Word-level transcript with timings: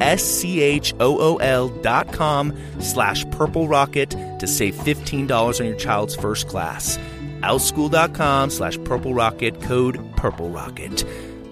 S-C-H-O-O-L 0.00 1.68
dot 1.82 2.12
com 2.12 2.56
slash 2.80 3.28
purple 3.30 3.68
rocket 3.68 4.10
to 4.10 4.46
save 4.46 4.74
$15 4.74 5.60
on 5.60 5.66
your 5.66 5.76
child's 5.76 6.16
first 6.16 6.48
class. 6.48 6.98
Outschool.com 7.40 8.50
slash 8.50 8.78
purple 8.84 9.14
rocket 9.14 9.60
code 9.62 9.98
purple 10.16 10.50
rocket. 10.50 11.04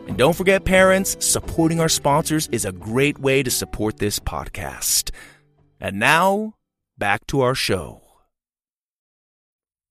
And 0.06 0.16
don't 0.16 0.34
forget, 0.34 0.64
parents, 0.64 1.16
supporting 1.24 1.80
our 1.80 1.88
sponsors 1.88 2.48
is 2.48 2.64
a 2.64 2.72
great 2.72 3.18
way 3.18 3.42
to 3.42 3.50
support 3.50 3.98
this 3.98 4.18
podcast. 4.18 5.10
And 5.80 5.98
now, 5.98 6.54
back 6.96 7.26
to 7.28 7.42
our 7.42 7.54
show. 7.54 8.02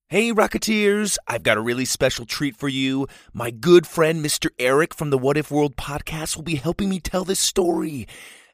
Hey, 0.09 0.31
Rocketeers, 0.31 1.17
I've 1.27 1.43
got 1.43 1.57
a 1.57 1.61
really 1.61 1.83
special 1.83 2.25
treat 2.25 2.55
for 2.55 2.69
you. 2.69 3.07
My 3.33 3.51
good 3.51 3.85
friend, 3.85 4.23
Mr. 4.25 4.49
Eric 4.57 4.93
from 4.93 5.09
the 5.09 5.17
What 5.17 5.35
If 5.35 5.51
World 5.51 5.75
podcast, 5.75 6.37
will 6.37 6.43
be 6.43 6.55
helping 6.55 6.87
me 6.87 7.01
tell 7.01 7.25
this 7.25 7.41
story. 7.41 8.07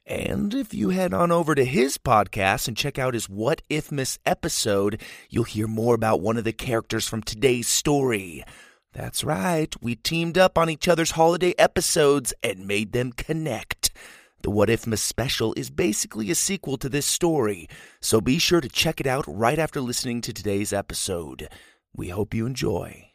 And 0.05 0.53
if 0.53 0.73
you 0.73 0.89
head 0.89 1.13
on 1.13 1.31
over 1.31 1.55
to 1.55 1.63
his 1.63 1.97
podcast 1.97 2.67
and 2.67 2.75
check 2.75 2.99
out 2.99 3.13
his 3.13 3.29
What 3.29 3.61
Ifmas 3.69 4.19
episode, 4.25 5.01
you'll 5.29 5.45
hear 5.45 5.67
more 5.67 5.95
about 5.95 6.19
one 6.19 6.35
of 6.35 6.43
the 6.43 6.51
characters 6.51 7.07
from 7.07 7.23
today's 7.23 7.69
story. 7.69 8.43
That's 8.91 9.23
right, 9.23 9.73
we 9.81 9.95
teamed 9.95 10.37
up 10.37 10.57
on 10.57 10.69
each 10.69 10.87
other's 10.87 11.11
holiday 11.11 11.53
episodes 11.57 12.33
and 12.43 12.67
made 12.67 12.91
them 12.91 13.13
connect. 13.13 13.91
The 14.41 14.51
What 14.51 14.67
Ifmas 14.67 14.99
special 14.99 15.53
is 15.55 15.69
basically 15.69 16.29
a 16.29 16.35
sequel 16.35 16.77
to 16.77 16.89
this 16.89 17.05
story, 17.05 17.69
so 18.01 18.19
be 18.19 18.37
sure 18.39 18.59
to 18.59 18.67
check 18.67 18.99
it 18.99 19.07
out 19.07 19.23
right 19.25 19.57
after 19.57 19.79
listening 19.79 20.19
to 20.21 20.33
today's 20.33 20.73
episode. 20.73 21.47
We 21.95 22.09
hope 22.09 22.33
you 22.33 22.45
enjoy. 22.45 23.09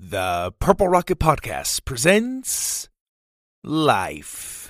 The 0.00 0.54
Purple 0.60 0.88
Rocket 0.88 1.18
Podcast 1.18 1.84
presents 1.84 2.88
Life. 3.62 4.67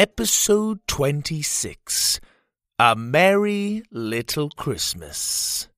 Episode 0.00 0.78
26 0.86 2.20
A 2.78 2.96
Merry 2.96 3.82
Little 3.90 4.48
Christmas. 4.48 5.68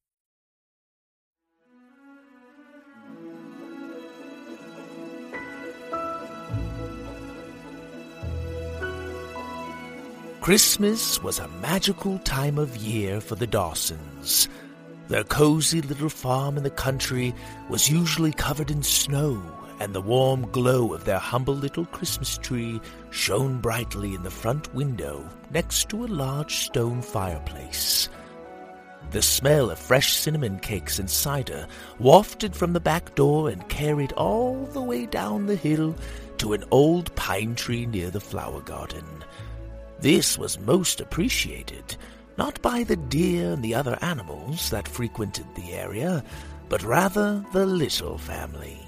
Christmas 10.43 11.23
was 11.23 11.39
a 11.39 11.47
magical 11.47 12.19
time 12.19 12.59
of 12.59 12.77
year 12.77 13.21
for 13.21 13.37
the 13.37 13.47
Dawsons. 13.47 14.49
Their 15.07 15.23
cozy 15.23 15.81
little 15.83 16.09
farm 16.09 16.57
in 16.57 16.65
the 16.65 16.71
country 16.71 17.33
was 17.69 17.89
usually 17.89 18.33
covered 18.33 18.69
in 18.69 18.83
snow, 18.83 19.41
and 19.79 19.95
the 19.95 20.01
warm 20.01 20.51
glow 20.51 20.95
of 20.95 21.05
their 21.05 21.21
humble 21.21 21.55
little 21.55 21.85
Christmas 21.85 22.39
tree 22.39 22.81
shone 23.11 23.61
brightly 23.61 24.15
in 24.15 24.25
the 24.25 24.33
front 24.33 24.75
window 24.75 25.31
next 25.53 25.89
to 25.91 26.05
a 26.05 26.07
large 26.07 26.57
stone 26.57 27.03
fireplace. 27.03 28.09
The 29.13 29.23
smell 29.23 29.71
of 29.71 29.79
fresh 29.79 30.13
cinnamon 30.13 30.59
cakes 30.59 30.99
and 30.99 31.09
cider 31.09 31.69
wafted 32.01 32.57
from 32.57 32.73
the 32.73 32.81
back 32.81 33.15
door 33.15 33.49
and 33.49 33.69
carried 33.69 34.11
all 34.15 34.67
the 34.67 34.83
way 34.83 35.07
down 35.07 35.47
the 35.47 35.55
hill 35.55 35.95
to 36.39 36.53
an 36.53 36.65
old 36.73 37.15
pine 37.15 37.55
tree 37.55 37.87
near 37.87 38.11
the 38.11 38.19
flower 38.19 38.61
garden. 38.63 39.05
This 40.03 40.37
was 40.37 40.59
most 40.59 41.01
appreciated, 41.01 41.97
not 42.37 42.61
by 42.61 42.83
the 42.83 42.97
deer 42.97 43.53
and 43.53 43.63
the 43.63 43.77
other 43.77 43.97
animals 44.03 44.69
that 44.71 44.89
frequented 44.89 45.47
the 45.55 45.75
area, 45.75 46.25
but 46.69 46.83
rather 46.83 47.45
the 47.53 47.65
Little 47.65 48.19
family. 48.19 48.81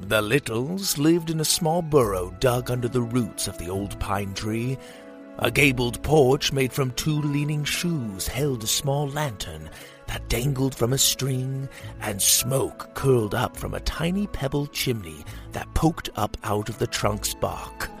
The 0.00 0.20
Littles 0.20 0.98
lived 0.98 1.30
in 1.30 1.38
a 1.38 1.44
small 1.44 1.80
burrow 1.80 2.34
dug 2.40 2.72
under 2.72 2.88
the 2.88 3.02
roots 3.02 3.46
of 3.46 3.56
the 3.58 3.68
old 3.68 3.96
pine 4.00 4.34
tree. 4.34 4.76
A 5.38 5.48
gabled 5.48 6.02
porch 6.02 6.52
made 6.52 6.72
from 6.72 6.90
two 6.90 7.22
leaning 7.22 7.62
shoes 7.62 8.26
held 8.26 8.64
a 8.64 8.66
small 8.66 9.08
lantern 9.08 9.70
that 10.08 10.28
dangled 10.28 10.74
from 10.74 10.92
a 10.92 10.98
string, 10.98 11.68
and 12.00 12.20
smoke 12.20 12.92
curled 12.94 13.32
up 13.32 13.56
from 13.56 13.74
a 13.74 13.80
tiny 13.80 14.26
pebble 14.26 14.66
chimney 14.66 15.24
that 15.52 15.72
poked 15.74 16.10
up 16.16 16.36
out 16.42 16.68
of 16.68 16.80
the 16.80 16.88
trunk's 16.88 17.32
bark. 17.34 17.93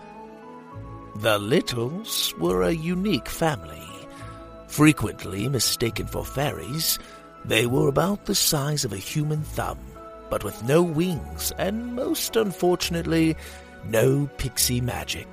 The 1.16 1.38
Littles 1.38 2.34
were 2.38 2.62
a 2.62 2.72
unique 2.72 3.28
family. 3.28 3.88
Frequently 4.66 5.48
mistaken 5.48 6.08
for 6.08 6.24
fairies, 6.24 6.98
they 7.44 7.66
were 7.66 7.86
about 7.86 8.24
the 8.24 8.34
size 8.34 8.84
of 8.84 8.92
a 8.92 8.96
human 8.96 9.42
thumb, 9.42 9.78
but 10.28 10.42
with 10.42 10.64
no 10.64 10.82
wings 10.82 11.52
and, 11.56 11.94
most 11.94 12.34
unfortunately, 12.34 13.36
no 13.84 14.28
pixie 14.38 14.80
magic. 14.80 15.28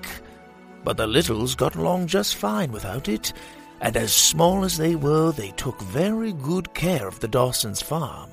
But 0.83 0.97
the 0.97 1.07
Littles 1.07 1.55
got 1.55 1.73
along 1.73 2.07
just 2.07 2.35
fine 2.35 2.71
without 2.71 3.09
it, 3.09 3.33
and 3.81 3.97
as 3.97 4.13
small 4.13 4.63
as 4.63 4.77
they 4.77 4.95
were, 4.95 5.31
they 5.31 5.49
took 5.51 5.81
very 5.81 6.31
good 6.31 6.75
care 6.75 7.07
of 7.07 7.21
the 7.21 7.27
Dawsons' 7.27 7.81
farm. 7.81 8.29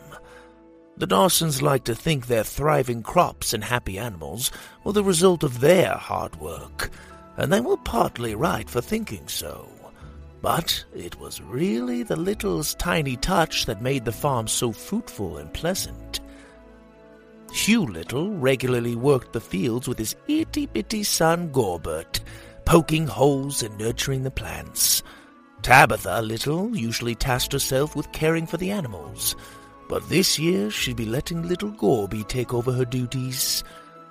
The 0.98 1.06
Dawsons 1.06 1.62
liked 1.62 1.86
to 1.86 1.94
think 1.94 2.26
their 2.26 2.44
thriving 2.44 3.02
crops 3.02 3.54
and 3.54 3.64
happy 3.64 3.98
animals 3.98 4.50
were 4.84 4.92
the 4.92 5.02
result 5.02 5.42
of 5.42 5.60
their 5.60 5.94
hard 5.94 6.36
work, 6.36 6.90
and 7.38 7.52
they 7.52 7.60
were 7.60 7.76
partly 7.78 8.34
right 8.34 8.68
for 8.68 8.80
thinking 8.80 9.26
so. 9.28 9.70
But 10.42 10.84
it 10.94 11.18
was 11.18 11.40
really 11.40 12.02
the 12.02 12.16
Littles' 12.16 12.74
tiny 12.74 13.16
touch 13.16 13.66
that 13.66 13.80
made 13.80 14.04
the 14.04 14.12
farm 14.12 14.46
so 14.46 14.72
fruitful 14.72 15.38
and 15.38 15.52
pleasant. 15.52 16.20
Hugh 17.52 17.86
Little 17.86 18.30
regularly 18.34 18.94
worked 18.94 19.32
the 19.32 19.40
fields 19.40 19.88
with 19.88 19.98
his 19.98 20.16
itty 20.26 20.66
bitty 20.66 21.02
son 21.02 21.50
Gorbert, 21.50 22.20
poking 22.64 23.06
holes 23.06 23.62
and 23.62 23.78
nurturing 23.78 24.24
the 24.24 24.30
plants. 24.30 25.02
Tabitha 25.62 26.20
Little 26.22 26.76
usually 26.76 27.14
tasked 27.14 27.52
herself 27.52 27.96
with 27.96 28.12
caring 28.12 28.46
for 28.46 28.58
the 28.58 28.70
animals, 28.70 29.34
but 29.88 30.08
this 30.08 30.38
year 30.38 30.70
she'd 30.70 30.96
be 30.96 31.06
letting 31.06 31.48
little 31.48 31.70
Gorby 31.70 32.24
take 32.24 32.52
over 32.52 32.72
her 32.72 32.84
duties. 32.84 33.64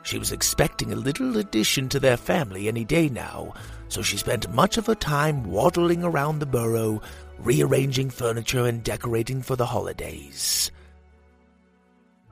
She 0.08 0.18
was 0.18 0.32
expecting 0.32 0.94
a 0.94 0.96
little 0.96 1.36
addition 1.36 1.90
to 1.90 2.00
their 2.00 2.16
family 2.16 2.70
any 2.70 2.86
day 2.86 3.10
now, 3.10 3.54
so 3.90 4.02
she 4.02 4.16
spent 4.16 4.54
much 4.54 4.78
of 4.78 4.86
her 4.86 4.96
time 4.96 5.44
waddling 5.44 6.02
around 6.02 6.40
the 6.40 6.46
burrow, 6.46 7.02
rearranging 7.40 8.10
furniture 8.10 8.66
and 8.66 8.82
decorating 8.82 9.42
for 9.42 9.58
the 9.58 9.66
holidays. 9.66 10.72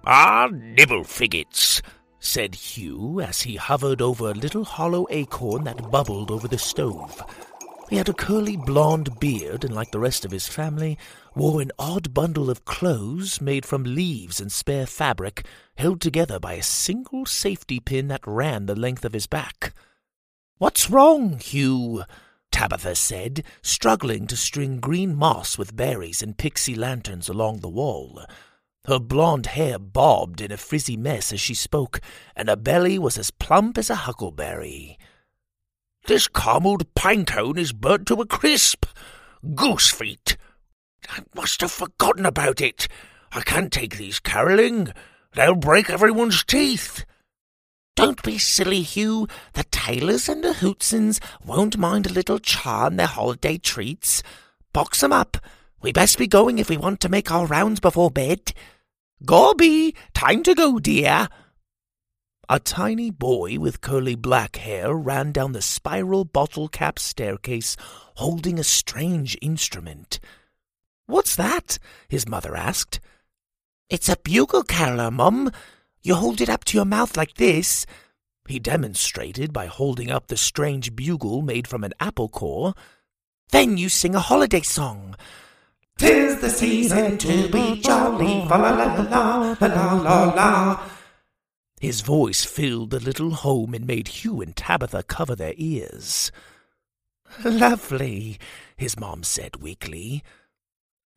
Ah, 0.06 0.48
nibble 0.54 1.04
figgits, 1.04 1.82
said 2.22 2.56
Hugh 2.56 3.20
as 3.20 3.42
he 3.42 3.58
hovered 3.58 4.02
over 4.02 4.30
a 4.30 4.34
little 4.34 4.64
hollow 4.64 5.06
acorn 5.10 5.66
that 5.66 5.92
bubbled 5.92 6.32
over 6.32 6.48
the 6.48 6.58
stove. 6.58 7.22
He 7.90 7.98
had 7.98 8.08
a 8.08 8.14
curly 8.14 8.56
blond 8.56 9.20
beard, 9.20 9.66
and 9.66 9.76
like 9.76 9.92
the 9.92 10.00
rest 10.00 10.24
of 10.24 10.32
his 10.32 10.48
family, 10.48 10.98
wore 11.36 11.62
an 11.62 11.72
odd 11.78 12.14
bundle 12.14 12.50
of 12.50 12.66
clothes 12.66 13.42
made 13.42 13.66
from 13.66 13.84
leaves 13.84 14.40
and 14.40 14.52
spare 14.52 14.86
fabric, 14.86 15.46
held 15.78 16.00
together 16.00 16.40
by 16.40 16.54
a 16.54 16.64
single 16.64 17.26
safety 17.26 17.80
pin 17.80 18.08
that 18.08 18.26
ran 18.26 18.66
the 18.66 18.76
length 18.76 19.04
of 19.04 19.14
his 19.14 19.28
back. 19.28 19.74
What's 20.58 20.90
wrong, 20.90 21.38
Hugh? 21.40 22.04
Tabitha 22.52 22.96
said, 22.96 23.44
struggling 23.62 24.28
to 24.28 24.38
string 24.38 24.80
green 24.80 25.14
moss 25.14 25.58
with 25.58 25.76
berries 25.76 26.22
and 26.22 26.38
pixie 26.38 26.76
lanterns 26.76 27.28
along 27.28 27.60
the 27.60 27.70
wall. 27.70 28.24
Her 28.86 29.00
blonde 29.00 29.48
hair 29.48 29.78
bobbed 29.78 30.40
in 30.40 30.52
a 30.52 30.58
frizzy 30.58 30.96
mess 30.96 31.34
as 31.34 31.42
she 31.42 31.54
spoke, 31.54 32.00
and 32.36 32.48
her 32.48 32.56
belly 32.56 32.98
was 32.98 33.18
as 33.18 33.32
plump 33.32 33.78
as 33.78 33.90
a 33.90 33.96
huckleberry. 33.96 34.98
This 36.06 36.28
caramelled 36.28 36.94
pinecone 36.94 37.58
is 37.58 37.74
burnt 37.74 38.08
to 38.08 38.22
a 38.22 38.26
crisp. 38.26 38.86
Goose 39.56 39.90
feet. 39.90 40.38
I 41.10 41.22
must 41.36 41.62
have 41.62 41.72
forgotten 41.72 42.26
about 42.26 42.62
it. 42.62 42.88
I 43.32 43.42
can't 43.42 43.72
take 43.72 43.98
these 43.98 44.20
carolling. 44.20 44.94
They'll 45.34 45.56
break 45.56 45.90
everyone's 45.90 46.44
teeth. 46.44 47.06
Don't 47.96 48.22
be 48.24 48.38
silly, 48.38 48.82
Hugh. 48.82 49.28
The 49.54 49.64
Taylors 49.66 50.28
and 50.28 50.44
the 50.44 50.54
Hootsons 50.54 51.20
won't 51.46 51.78
mind 51.78 52.06
a 52.06 52.14
little 52.14 52.40
char 52.40 52.88
in 52.88 52.98
their 52.98 53.08
holiday 53.08 53.58
treats. 53.58 54.22
Box 54.74 55.02
'em 55.02 55.14
up. 55.14 55.38
We 55.82 55.92
best 55.92 56.18
be 56.18 56.28
going 56.28 56.58
if 56.58 56.70
we 56.70 56.78
want 56.78 57.00
to 57.02 57.10
make 57.10 57.32
our 57.32 57.46
rounds 57.46 57.80
before 57.80 58.12
bed. 58.12 58.54
Gorby, 59.26 59.96
time 60.14 60.44
to 60.44 60.54
go, 60.54 60.80
dear. 60.80 61.30
A 62.50 62.60
tiny 62.60 63.10
boy 63.12 63.58
with 63.60 63.82
curly 63.82 64.16
black 64.16 64.58
hair 64.58 64.94
ran 64.94 65.32
down 65.32 65.54
the 65.54 65.62
spiral 65.62 66.26
bottle 66.26 66.68
cap 66.68 67.00
staircase 67.00 67.76
holding 68.16 68.60
a 68.60 68.64
strange 68.64 69.38
instrument. 69.42 70.20
What's 71.08 71.36
that? 71.36 71.78
his 72.08 72.28
mother 72.28 72.56
asked. 72.56 73.00
It's 73.90 74.10
a 74.10 74.18
bugle 74.18 74.64
caroler, 74.64 75.12
Mum. 75.12 75.52
You 76.02 76.16
hold 76.16 76.42
it 76.42 76.50
up 76.50 76.66
to 76.66 76.78
your 76.78 76.86
mouth 76.86 77.16
like 77.16 77.36
this. 77.36 77.86
He 78.48 78.60
demonstrated 78.60 79.54
by 79.54 79.66
holding 79.66 80.12
up 80.12 80.28
the 80.28 80.38
strange 80.38 80.96
bugle 80.96 81.42
made 81.42 81.68
from 81.68 81.84
an 81.84 81.94
apple 82.00 82.30
core. 82.30 82.74
Then 83.50 83.78
you 83.78 83.90
sing 83.90 84.16
a 84.16 84.20
holiday 84.20 84.62
song. 84.62 85.16
Tis 85.98 86.42
the 86.42 86.50
season 86.50 87.18
to 87.20 87.50
be 87.50 87.80
jolly, 87.82 88.46
fa 88.48 88.58
la 88.58 88.72
la 88.72 88.96
la 88.96 89.56
la 89.60 89.68
la 89.68 89.94
la 89.94 90.24
la. 90.34 90.90
His 91.80 92.02
voice 92.02 92.44
filled 92.44 92.90
the 92.90 93.00
little 93.00 93.32
home 93.32 93.74
and 93.74 93.88
made 93.88 94.08
Hugh 94.08 94.42
and 94.42 94.56
Tabitha 94.56 95.04
cover 95.04 95.36
their 95.36 95.54
ears. 95.58 96.32
Lovely, 97.44 98.38
his 98.76 99.00
mom 99.00 99.24
said 99.24 99.62
weakly. 99.62 100.24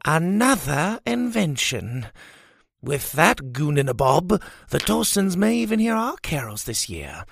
Another 0.04 1.00
invention. 1.06 2.06
With 2.80 3.12
that 3.12 3.52
goon 3.52 3.76
in 3.76 3.88
a 3.88 3.94
bob, 3.94 4.40
the 4.70 4.78
Dawsons 4.78 5.36
may 5.36 5.56
even 5.56 5.80
hear 5.80 5.94
our 5.94 6.16
carols 6.18 6.64
this 6.64 6.88
year. 6.88 7.24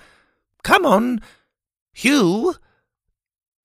Come 0.63 0.85
on, 0.85 1.21
Hugh. 1.93 2.55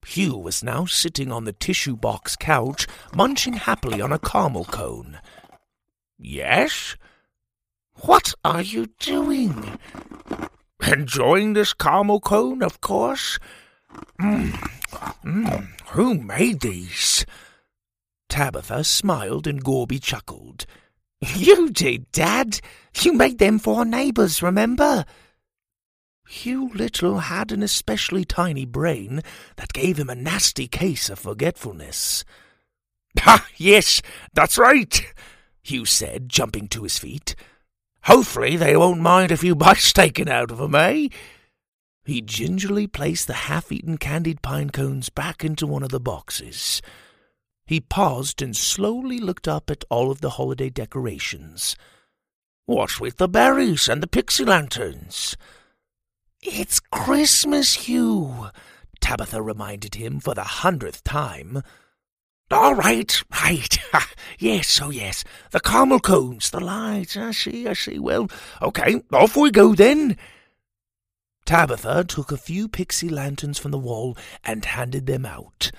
Hugh 0.05 0.37
was 0.37 0.63
now 0.63 0.85
sitting 0.85 1.31
on 1.31 1.43
the 1.43 1.53
tissue 1.53 1.95
box 1.95 2.35
couch, 2.35 2.87
munching 3.15 3.53
happily 3.53 4.01
on 4.01 4.11
a 4.11 4.19
caramel 4.19 4.65
cone. 4.65 5.19
Yes? 6.17 6.95
What 8.01 8.33
are 8.43 8.61
you 8.61 8.87
doing? 8.99 9.77
Enjoying 10.87 11.53
this 11.53 11.73
caramel 11.73 12.19
cone, 12.21 12.63
of 12.63 12.81
course. 12.81 13.39
Mm. 14.19 14.51
Mm. 15.23 15.67
Who 15.89 16.15
made 16.15 16.61
these? 16.61 17.25
Tabitha 18.33 18.83
smiled 18.83 19.45
and 19.45 19.63
Gorby 19.63 19.99
chuckled. 19.99 20.65
You 21.35 21.69
did, 21.69 22.11
Dad. 22.11 22.61
You 22.99 23.13
made 23.13 23.37
them 23.37 23.59
for 23.59 23.77
our 23.77 23.85
neighbours, 23.85 24.41
remember? 24.41 25.05
Hugh 26.27 26.71
Little 26.73 27.19
had 27.19 27.51
an 27.51 27.61
especially 27.61 28.25
tiny 28.25 28.65
brain 28.65 29.21
that 29.57 29.71
gave 29.71 29.99
him 29.99 30.09
a 30.09 30.15
nasty 30.15 30.67
case 30.67 31.11
of 31.11 31.19
forgetfulness. 31.19 32.25
Ah, 33.23 33.45
yes, 33.55 34.01
that's 34.33 34.57
right, 34.57 35.13
Hugh 35.61 35.85
said, 35.85 36.27
jumping 36.27 36.67
to 36.69 36.81
his 36.81 36.97
feet. 36.97 37.35
Hopefully 38.05 38.57
they 38.57 38.75
won't 38.75 38.99
mind 38.99 39.31
a 39.31 39.37
few 39.37 39.53
bites 39.53 39.93
taken 39.93 40.27
out 40.27 40.49
of 40.49 40.59
'em, 40.59 40.73
eh? 40.73 41.09
He 42.03 42.21
gingerly 42.21 42.87
placed 42.87 43.27
the 43.27 43.45
half-eaten 43.45 43.99
candied 43.99 44.41
pine 44.41 44.71
cones 44.71 45.09
back 45.09 45.45
into 45.45 45.67
one 45.67 45.83
of 45.83 45.89
the 45.89 45.99
boxes. 45.99 46.81
He 47.65 47.79
paused 47.79 48.41
and 48.41 48.55
slowly 48.55 49.19
looked 49.19 49.47
up 49.47 49.69
at 49.69 49.83
all 49.89 50.11
of 50.11 50.21
the 50.21 50.31
holiday 50.31 50.69
decorations. 50.69 51.75
What's 52.65 52.99
with 52.99 53.17
the 53.17 53.27
berries 53.27 53.87
and 53.87 54.01
the 54.01 54.07
pixie 54.07 54.45
lanterns? 54.45 55.35
It's 56.41 56.79
Christmas, 56.79 57.73
Hugh, 57.73 58.49
Tabitha 58.99 59.41
reminded 59.41 59.95
him 59.95 60.19
for 60.19 60.33
the 60.33 60.43
hundredth 60.43 61.03
time. 61.03 61.61
All 62.49 62.75
right, 62.75 63.21
right. 63.43 63.77
yes, 64.39 64.79
oh 64.81 64.91
yes. 64.91 65.23
The 65.51 65.59
caramel 65.59 65.99
cones, 65.99 66.51
the 66.51 66.59
lights. 66.59 67.17
I 67.17 67.31
see, 67.31 67.67
I 67.67 67.73
see. 67.73 67.99
Well, 67.99 68.29
okay, 68.61 69.01
off 69.11 69.35
we 69.35 69.51
go 69.51 69.75
then. 69.75 70.17
Tabitha 71.45 72.05
took 72.05 72.31
a 72.31 72.37
few 72.37 72.69
pixie 72.69 73.09
lanterns 73.09 73.59
from 73.59 73.71
the 73.71 73.77
wall 73.77 74.17
and 74.43 74.63
handed 74.63 75.05
them 75.05 75.25
out. 75.25 75.71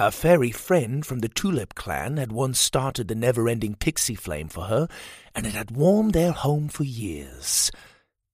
A 0.00 0.10
fairy 0.10 0.50
friend 0.50 1.06
from 1.06 1.20
the 1.20 1.28
Tulip 1.28 1.76
clan 1.76 2.16
had 2.16 2.32
once 2.32 2.58
started 2.58 3.06
the 3.06 3.14
never-ending 3.14 3.76
pixie 3.76 4.16
flame 4.16 4.48
for 4.48 4.64
her, 4.64 4.88
and 5.36 5.46
it 5.46 5.54
had 5.54 5.70
warmed 5.70 6.14
their 6.14 6.32
home 6.32 6.68
for 6.68 6.82
years. 6.82 7.70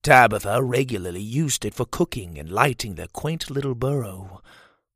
Tabitha 0.01 0.63
regularly 0.63 1.21
used 1.21 1.63
it 1.63 1.75
for 1.75 1.85
cooking 1.85 2.39
and 2.39 2.51
lighting 2.51 2.95
their 2.95 3.07
quaint 3.07 3.51
little 3.51 3.75
burrow. 3.75 4.41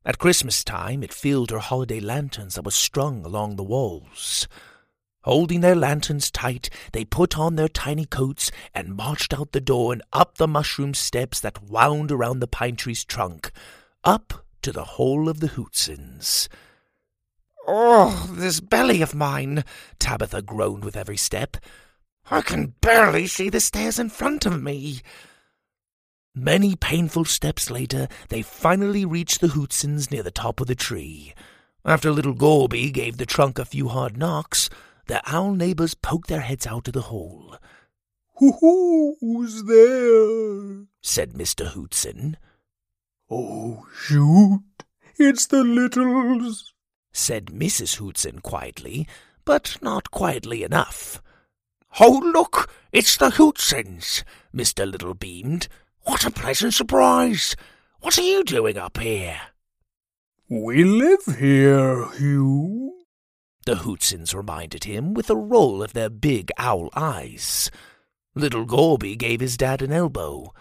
At 0.03 0.17
Christmas 0.17 0.63
time, 0.63 1.03
it 1.03 1.13
filled 1.13 1.51
her 1.51 1.60
holiday 1.60 2.00
lanterns 2.00 2.55
that 2.55 2.65
were 2.65 2.72
strung 2.72 3.24
along 3.24 3.57
the 3.57 3.63
walls. 3.63 4.48
Holding 5.24 5.62
their 5.62 5.75
lanterns 5.75 6.31
tight, 6.31 6.72
they 6.93 7.05
put 7.05 7.38
on 7.38 7.55
their 7.55 7.67
tiny 7.67 8.05
coats 8.05 8.51
and 8.74 8.95
marched 8.95 9.36
out 9.36 9.51
the 9.51 9.62
door 9.62 9.93
and 9.93 10.01
up 10.13 10.38
the 10.38 10.48
mushroom 10.48 10.95
steps 10.95 11.39
that 11.41 11.62
wound 11.62 12.12
around 12.12 12.39
the 12.39 12.48
pine 12.48 12.75
tree's 12.75 13.05
trunk, 13.05 13.51
up 14.03 14.44
to 14.65 14.72
the 14.72 14.84
hole 14.84 15.29
of 15.29 15.41
the 15.41 15.50
Hootsons. 15.50 16.50
Oh, 17.67 18.31
this 18.34 18.60
belly 18.60 19.03
of 19.03 19.13
mine, 19.13 19.63
Tabitha 20.00 20.41
groaned 20.41 20.84
with 20.84 20.95
every 20.98 21.17
step. 21.17 21.57
I 22.31 22.41
can 22.41 22.74
barely 22.81 23.27
see 23.27 23.50
the 23.50 23.60
stairs 23.60 24.00
in 24.00 24.10
front 24.10 24.43
of 24.43 24.60
me. 24.60 25.01
Many 26.34 26.75
painful 26.75 27.25
steps 27.25 27.69
later, 27.69 28.07
they 28.29 28.41
finally 28.41 29.05
reached 29.05 29.39
the 29.39 29.50
Hootsons 29.50 30.10
near 30.10 30.24
the 30.24 30.31
top 30.31 30.60
of 30.60 30.65
the 30.65 30.74
tree. 30.74 31.36
After 31.86 32.10
little 32.10 32.34
Gorby 32.34 32.89
gave 32.89 33.17
the 33.17 33.27
trunk 33.27 33.60
a 33.60 33.65
few 33.65 33.89
hard 33.89 34.17
knocks, 34.17 34.67
the 35.05 35.22
owl 35.31 35.53
neighbors 35.53 35.93
poked 35.93 36.27
their 36.27 36.41
heads 36.41 36.65
out 36.65 36.88
of 36.88 36.95
the 36.95 37.01
hole. 37.01 37.57
Who's 38.38 39.63
there? 39.65 40.88
said 41.03 41.34
Mr. 41.34 41.67
Hootson. 41.74 42.38
Oh, 43.29 43.88
shoot! 43.96 44.62
It's 45.17 45.48
the 45.48 45.63
Littles, 45.63 46.74
said 47.12 47.48
Mrs. 47.48 47.98
Hootson 47.98 48.41
quietly, 48.44 49.08
but 49.46 49.77
not 49.82 50.12
quietly 50.12 50.63
enough. 50.63 51.22
Oh, 52.00 52.22
look! 52.24 52.70
It's 52.91 53.17
the 53.17 53.32
Hootsons, 53.32 54.24
Mr. 54.53 54.89
Little 54.89 55.15
beamed. 55.15 55.67
What 56.01 56.25
a 56.25 56.32
pleasant 56.32 56.74
surprise! 56.74 57.55
What 58.01 58.17
are 58.20 58.24
you 58.24 58.44
doing 58.44 58.77
up 58.77 58.98
here? 59.00 59.39
We 60.48 60.84
live 60.84 61.38
here, 61.39 62.08
Hugh. 62.12 63.05
The 63.65 63.77
Hootsons 63.77 64.36
reminded 64.36 64.84
him 64.84 65.15
with 65.15 65.32
a 65.32 65.36
roll 65.36 65.82
of 65.82 65.94
their 65.94 66.10
big 66.10 66.51
owl 66.60 66.89
eyes. 66.96 67.72
Little 68.36 68.65
Gorby 68.65 69.15
gave 69.15 69.39
his 69.39 69.58
dad 69.58 69.82
an 69.82 69.91
elbow. 69.91 70.53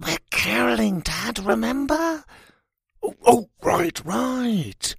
We're 0.00 0.16
caroling, 0.30 1.00
Dad, 1.00 1.38
remember? 1.38 2.24
Oh, 3.02 3.14
oh, 3.26 3.50
right, 3.62 4.00
right. 4.04 4.96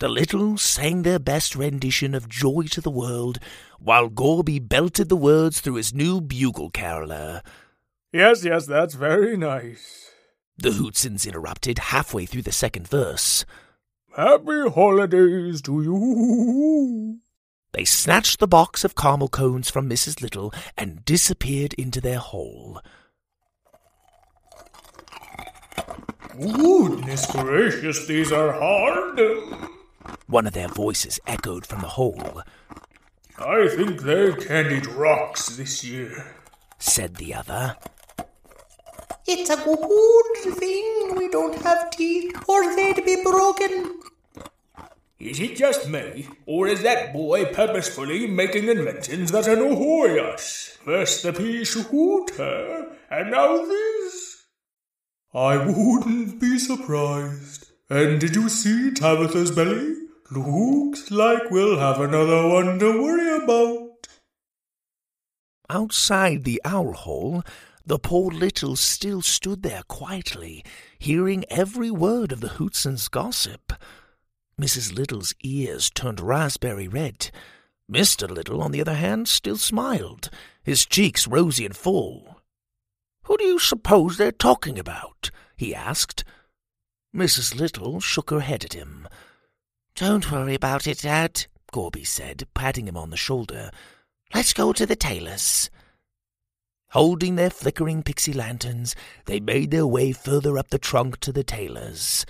The 0.00 0.08
Littles 0.08 0.62
sang 0.62 1.02
their 1.02 1.18
best 1.18 1.54
rendition 1.54 2.14
of 2.14 2.28
Joy 2.28 2.64
to 2.70 2.80
the 2.80 2.90
World, 2.90 3.38
while 3.78 4.08
Gorby 4.08 4.58
belted 4.58 5.08
the 5.08 5.16
words 5.16 5.60
through 5.60 5.74
his 5.74 5.94
new 5.94 6.20
bugle 6.20 6.70
caroler. 6.70 7.42
Yes, 8.12 8.44
yes, 8.44 8.66
that's 8.66 8.94
very 8.94 9.36
nice. 9.36 10.10
The 10.56 10.70
Hootsons 10.70 11.26
interrupted 11.26 11.78
halfway 11.78 12.26
through 12.26 12.42
the 12.42 12.52
second 12.52 12.88
verse. 12.88 13.44
Happy 14.16 14.68
holidays 14.68 15.62
to 15.62 15.82
you. 15.82 17.20
They 17.72 17.84
snatched 17.84 18.38
the 18.38 18.48
box 18.48 18.84
of 18.84 18.94
caramel 18.94 19.28
cones 19.28 19.70
from 19.70 19.88
Mrs. 19.88 20.20
Little 20.20 20.52
and 20.76 21.04
disappeared 21.04 21.74
into 21.74 22.00
their 22.00 22.18
hole. 22.18 22.80
Goodness 26.40 27.26
gracious, 27.30 28.06
these 28.06 28.32
are 28.32 28.52
hard. 28.52 29.20
One 30.26 30.46
of 30.46 30.54
their 30.54 30.68
voices 30.68 31.20
echoed 31.26 31.66
from 31.66 31.80
the 31.80 31.88
hole. 31.88 32.42
I 33.38 33.68
think 33.68 34.02
they 34.02 34.32
candied 34.32 34.86
rocks 34.86 35.56
this 35.56 35.84
year, 35.84 36.34
said 36.78 37.16
the 37.16 37.34
other. 37.34 37.76
It's 39.26 39.50
a 39.50 39.56
good 39.56 40.54
thing 40.54 41.16
we 41.16 41.28
don't 41.28 41.54
have 41.62 41.90
teeth, 41.90 42.34
or 42.48 42.74
they'd 42.76 43.04
be 43.04 43.22
broken. 43.22 44.00
Is 45.18 45.38
it 45.38 45.54
just 45.54 45.88
me, 45.88 46.28
or 46.46 46.66
is 46.66 46.82
that 46.82 47.12
boy 47.12 47.44
purposefully 47.44 48.26
making 48.26 48.68
inventions 48.68 49.32
that 49.32 49.46
annoy 49.46 50.18
us? 50.18 50.78
First 50.84 51.22
the 51.22 51.32
pea 51.32 51.64
shooter, 51.64 52.96
and 53.10 53.30
now 53.30 53.64
this? 53.64 53.91
I 55.34 55.56
wouldn't 55.56 56.40
be 56.40 56.58
surprised. 56.58 57.72
And 57.88 58.20
did 58.20 58.34
you 58.36 58.48
see 58.48 58.90
Tabitha's 58.90 59.50
belly? 59.50 59.94
Looks 60.30 61.10
like 61.10 61.50
we'll 61.50 61.78
have 61.78 62.00
another 62.00 62.46
one 62.48 62.78
to 62.78 63.02
worry 63.02 63.42
about. 63.42 64.08
Outside 65.70 66.44
the 66.44 66.60
owl 66.66 66.92
hole, 66.92 67.42
the 67.86 67.98
poor 67.98 68.30
little 68.30 68.76
still 68.76 69.22
stood 69.22 69.62
there 69.62 69.82
quietly, 69.88 70.64
hearing 70.98 71.46
every 71.48 71.90
word 71.90 72.30
of 72.30 72.40
the 72.40 72.50
Hootsons' 72.50 73.10
gossip. 73.10 73.72
Mrs. 74.60 74.94
Little's 74.94 75.34
ears 75.42 75.90
turned 75.90 76.20
raspberry 76.20 76.88
red. 76.88 77.30
Mr. 77.90 78.30
Little, 78.30 78.62
on 78.62 78.70
the 78.70 78.82
other 78.82 78.94
hand, 78.94 79.28
still 79.28 79.56
smiled, 79.56 80.28
his 80.62 80.84
cheeks 80.84 81.26
rosy 81.26 81.64
and 81.64 81.76
full. 81.76 82.41
Who 83.24 83.36
do 83.36 83.44
you 83.44 83.58
suppose 83.58 84.16
they're 84.16 84.32
talking 84.32 84.78
about? 84.78 85.30
he 85.56 85.74
asked. 85.74 86.24
Mrs. 87.14 87.54
Little 87.54 88.00
shook 88.00 88.30
her 88.30 88.40
head 88.40 88.64
at 88.64 88.72
him. 88.72 89.06
Don't 89.94 90.30
worry 90.32 90.54
about 90.54 90.86
it, 90.86 91.02
Dad, 91.02 91.46
Gorby 91.72 92.04
said, 92.04 92.46
patting 92.54 92.88
him 92.88 92.96
on 92.96 93.10
the 93.10 93.16
shoulder. 93.16 93.70
Let's 94.34 94.52
go 94.52 94.72
to 94.72 94.86
the 94.86 94.96
Taylors'. 94.96 95.70
Holding 96.90 97.36
their 97.36 97.50
flickering 97.50 98.02
pixie 98.02 98.32
lanterns, 98.32 98.94
they 99.26 99.40
made 99.40 99.70
their 99.70 99.86
way 99.86 100.12
further 100.12 100.58
up 100.58 100.68
the 100.68 100.78
trunk 100.78 101.20
to 101.20 101.32
the 101.32 101.44
Taylors'. 101.44 102.26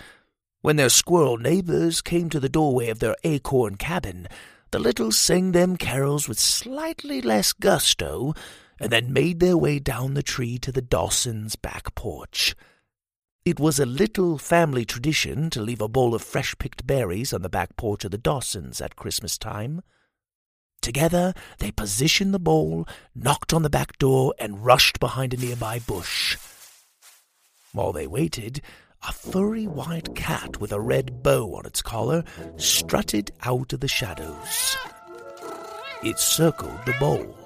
When 0.61 0.77
their 0.77 0.89
squirrel 0.89 1.39
neighbors 1.39 2.01
came 2.01 2.29
to 2.31 2.39
the 2.39 2.49
doorway 2.49 2.89
of 2.89 3.01
their 3.01 3.17
acorn 3.25 3.77
cabin, 3.77 4.29
the 4.71 4.79
Littles 4.79 5.19
sang 5.19 5.53
them 5.53 5.77
carols 5.77 6.29
with 6.29 6.39
slightly 6.39 7.21
less 7.21 7.53
gusto, 7.53 8.35
and 8.83 8.91
then 8.91 9.13
made 9.13 9.39
their 9.39 9.57
way 9.57 9.79
down 9.79 10.15
the 10.15 10.25
tree 10.25 10.59
to 10.59 10.73
the 10.73 10.83
Dawsons' 10.83 11.55
back 11.55 11.95
porch. 11.95 12.57
It 13.45 13.61
was 13.61 13.79
a 13.79 13.87
little 13.87 14.39
family 14.39 14.85
tradition 14.85 15.51
to 15.51 15.63
leave 15.63 15.81
a 15.81 15.89
bowl 15.89 16.17
of 16.17 16.23
fresh 16.23 16.57
picked 16.59 16.85
berries 16.85 17.33
on 17.33 17.43
the 17.43 17.49
back 17.49 17.77
porch 17.77 18.05
of 18.05 18.11
the 18.11 18.19
Dawsons 18.19 18.81
at 18.81 18.97
Christmas 18.97 19.39
time. 19.39 19.83
Together, 20.81 21.33
they 21.59 21.71
positioned 21.71 22.35
the 22.35 22.41
bowl, 22.41 22.85
knocked 23.15 23.53
on 23.53 23.63
the 23.63 23.71
back 23.71 23.99
door, 23.99 24.35
and 24.41 24.65
rushed 24.65 24.99
behind 24.99 25.33
a 25.33 25.37
nearby 25.37 25.79
bush. 25.79 26.37
While 27.73 27.93
they 27.93 28.09
waited, 28.09 28.63
a 29.07 29.13
furry 29.13 29.69
white 29.69 30.17
cat 30.17 30.61
with 30.61 30.73
a 30.73 30.81
red 30.81 31.23
bow 31.23 31.55
on 31.55 31.67
its 31.67 31.83
collar 31.83 32.25
strutted 32.57 33.31
out 33.45 33.73
of 33.73 33.79
the 33.79 33.87
shadows. 33.87 34.77
It 36.03 36.19
circled 36.19 36.85
the 36.85 36.95
bowl. 36.99 37.42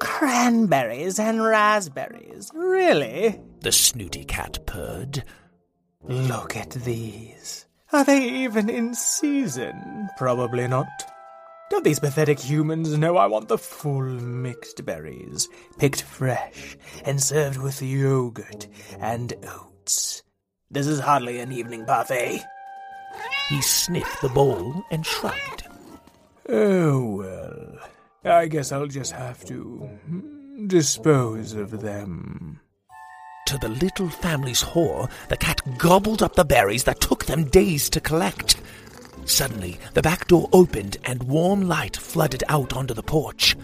Cranberries 0.00 1.18
and 1.18 1.42
raspberries, 1.44 2.50
really? 2.54 3.40
The 3.60 3.70
snooty 3.70 4.24
cat 4.24 4.58
purred. 4.66 5.22
Look 6.02 6.56
at 6.56 6.70
these. 6.70 7.66
Are 7.92 8.04
they 8.04 8.22
even 8.44 8.70
in 8.70 8.94
season? 8.94 10.08
Probably 10.16 10.66
not. 10.66 10.88
Don't 11.70 11.84
these 11.84 12.00
pathetic 12.00 12.40
humans 12.40 12.96
know 12.96 13.16
I 13.16 13.26
want 13.26 13.48
the 13.48 13.58
full 13.58 14.02
mixed 14.02 14.84
berries, 14.84 15.48
picked 15.78 16.02
fresh 16.02 16.76
and 17.04 17.22
served 17.22 17.58
with 17.58 17.80
yogurt 17.82 18.66
and 18.98 19.32
oats? 19.46 20.22
This 20.70 20.86
is 20.86 21.00
hardly 21.00 21.38
an 21.38 21.52
evening 21.52 21.84
parfait. 21.84 22.42
He 23.48 23.60
sniffed 23.60 24.22
the 24.22 24.28
bowl 24.30 24.82
and 24.90 25.04
shrugged. 25.04 25.68
Oh, 26.48 27.16
well, 27.16 27.78
I 28.24 28.48
guess 28.48 28.70
I'll 28.70 28.86
just 28.86 29.12
have 29.12 29.44
to 29.46 29.62
hmm, 30.06 30.66
dispose 30.66 31.54
of 31.54 31.80
them. 31.80 32.60
To 33.46 33.56
the 33.58 33.68
little 33.68 34.10
family's 34.10 34.60
horror, 34.60 35.08
the 35.28 35.36
cat 35.36 35.60
gobbled 35.78 36.22
up 36.22 36.34
the 36.34 36.44
berries 36.44 36.84
that 36.84 37.00
took 37.00 37.24
them 37.24 37.44
days 37.44 37.88
to 37.90 38.00
collect. 38.00 38.60
Suddenly, 39.24 39.78
the 39.94 40.02
back 40.02 40.28
door 40.28 40.48
opened 40.52 40.98
and 41.04 41.22
warm 41.22 41.62
light 41.66 41.96
flooded 41.96 42.44
out 42.48 42.74
onto 42.74 42.92
the 42.94 43.02
porch. 43.02 43.56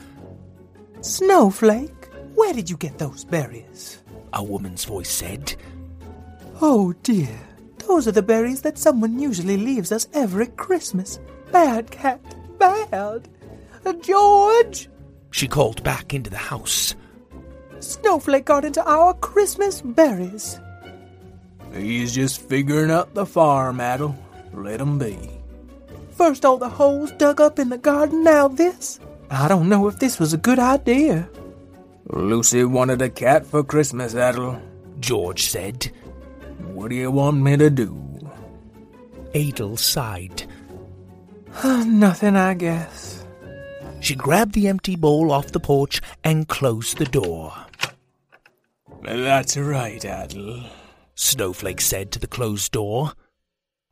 Snowflake, 1.03 2.07
where 2.35 2.55
did 2.55 2.71
you 2.71 2.77
get 2.79 2.99
those 2.99 3.25
berries? 3.25 4.03
A 4.33 4.43
woman's 4.43 4.85
voice 4.85 5.11
said. 5.11 5.55
Oh 6.63 6.95
dear, 7.03 7.39
those 7.87 8.09
are 8.09 8.13
the 8.13 8.23
berries 8.23 8.63
that 8.63 8.79
someone 8.79 9.19
usually 9.19 9.59
leaves 9.59 9.93
us 9.93 10.09
every 10.15 10.47
Christmas. 10.47 11.21
Bad 11.53 11.91
cat, 11.91 12.21
bad. 12.59 13.29
George! 13.95 14.89
She 15.31 15.49
called 15.49 15.83
back 15.83 16.15
into 16.15 16.31
the 16.31 16.37
house. 16.37 16.95
Snowflake 17.81 18.45
got 18.45 18.65
into 18.65 18.83
our 18.89 19.15
Christmas 19.15 19.83
berries. 19.83 20.59
He's 21.73 22.15
just 22.15 22.41
figuring 22.41 22.91
out 22.91 23.15
the 23.15 23.27
farm, 23.27 23.81
Adel. 23.81 24.17
Let 24.55 24.81
him 24.81 24.99
be. 24.99 25.19
First 26.13 26.45
all 26.45 26.57
the 26.57 26.69
holes 26.69 27.13
dug 27.13 27.41
up 27.41 27.59
in 27.59 27.69
the 27.69 27.79
garden, 27.79 28.25
now 28.25 28.49
this. 28.49 28.99
I 29.31 29.49
don't 29.49 29.69
know 29.69 29.87
if 29.89 29.99
this 29.99 30.19
was 30.19 30.33
a 30.33 30.39
good 30.39 30.59
idea. 30.59 31.29
Lucy 32.09 32.65
wanted 32.65 33.03
a 33.03 33.11
cat 33.11 33.45
for 33.45 33.63
Christmas, 33.65 34.15
Adel, 34.15 34.61
George 35.01 35.47
said. 35.47 35.91
What 36.73 36.91
do 36.91 36.97
you 36.97 37.11
want 37.11 37.43
me 37.43 37.57
to 37.57 37.69
do? 37.69 38.03
Adel 39.35 39.77
sighed. 39.77 40.45
Nothing, 41.65 42.37
I 42.37 42.55
guess. 42.55 43.16
She 44.01 44.15
grabbed 44.15 44.55
the 44.55 44.69
empty 44.69 44.97
bowl 44.97 45.33
off 45.33 45.53
the 45.53 45.61
porch 45.61 46.01
and 46.23 46.49
closed 46.49 46.99
the 46.99 47.05
door. 47.05 47.53
That's 49.03 49.57
right, 49.57 50.05
Adel, 50.05 50.65
Snowflake 51.15 51.81
said 51.81 52.13
to 52.13 52.19
the 52.19 52.27
closed 52.27 52.73
door. 52.73 53.13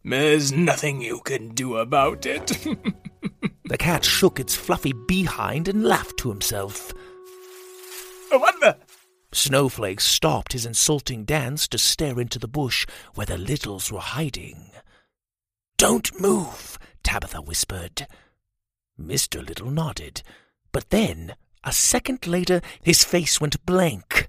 There's 0.04 0.52
nothing 0.52 1.00
you 1.00 1.20
can 1.20 1.54
do 1.54 1.76
about 1.76 2.26
it. 2.26 2.46
the 3.64 3.78
cat 3.78 4.04
shook 4.04 4.38
its 4.38 4.54
fluffy 4.54 4.92
behind 4.92 5.66
and 5.68 5.84
laughed 5.84 6.18
to 6.18 6.28
himself. 6.28 6.92
What 8.30 8.60
the? 8.60 8.76
Snowflake 9.32 10.00
stopped 10.00 10.52
his 10.52 10.66
insulting 10.66 11.24
dance 11.24 11.66
to 11.68 11.78
stare 11.78 12.20
into 12.20 12.38
the 12.38 12.48
bush 12.48 12.86
where 13.14 13.26
the 13.26 13.38
littles 13.38 13.90
were 13.90 14.00
hiding. 14.00 14.70
Don't 15.78 16.20
move, 16.20 16.78
Tabitha 17.02 17.40
whispered. 17.40 18.06
Mr. 19.00 19.46
Little 19.46 19.70
nodded, 19.70 20.22
but 20.72 20.90
then, 20.90 21.34
a 21.64 21.72
second 21.72 22.26
later, 22.26 22.60
his 22.82 23.04
face 23.04 23.40
went 23.40 23.64
blank. 23.66 24.28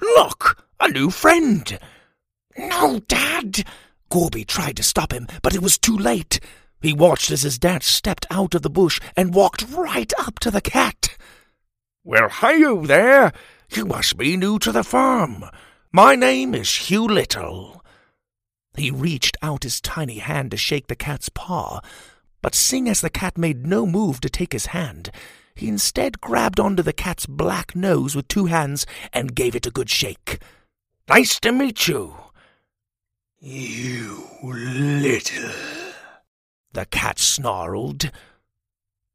Look, 0.00 0.64
a 0.80 0.88
new 0.88 1.10
friend! 1.10 1.78
No, 2.56 3.00
Dad! 3.08 3.64
Gorby 4.10 4.44
tried 4.44 4.76
to 4.76 4.82
stop 4.82 5.12
him, 5.12 5.26
but 5.42 5.54
it 5.54 5.62
was 5.62 5.78
too 5.78 5.96
late. 5.96 6.38
He 6.82 6.92
watched 6.92 7.30
as 7.30 7.42
his 7.42 7.58
dad 7.58 7.82
stepped 7.82 8.26
out 8.30 8.54
of 8.54 8.62
the 8.62 8.68
bush 8.68 9.00
and 9.16 9.34
walked 9.34 9.70
right 9.70 10.12
up 10.18 10.38
to 10.40 10.50
the 10.50 10.60
cat. 10.60 11.16
Well, 12.04 12.28
hi 12.28 12.58
there! 12.84 13.32
You 13.70 13.86
must 13.86 14.16
be 14.18 14.36
new 14.36 14.58
to 14.58 14.72
the 14.72 14.84
farm. 14.84 15.44
My 15.92 16.14
name 16.14 16.54
is 16.54 16.74
Hugh 16.74 17.06
Little. 17.06 17.82
He 18.76 18.90
reached 18.90 19.36
out 19.40 19.62
his 19.62 19.80
tiny 19.80 20.18
hand 20.18 20.50
to 20.50 20.56
shake 20.56 20.88
the 20.88 20.96
cat's 20.96 21.28
paw, 21.28 21.80
but 22.42 22.54
seeing 22.54 22.88
as 22.88 23.00
the 23.00 23.10
cat 23.10 23.38
made 23.38 23.66
no 23.66 23.86
move 23.86 24.20
to 24.20 24.28
take 24.28 24.52
his 24.52 24.66
hand, 24.66 25.10
he 25.54 25.68
instead 25.68 26.20
grabbed 26.20 26.60
onto 26.60 26.82
the 26.82 26.92
cat's 26.92 27.24
black 27.24 27.74
nose 27.74 28.14
with 28.14 28.28
two 28.28 28.46
hands 28.46 28.84
and 29.12 29.34
gave 29.34 29.54
it 29.54 29.66
a 29.66 29.70
good 29.70 29.88
shake. 29.88 30.42
Nice 31.08 31.40
to 31.40 31.52
meet 31.52 31.88
you. 31.88 32.14
You 33.38 34.28
little. 34.42 35.50
The 36.72 36.86
cat 36.86 37.18
snarled. 37.18 38.10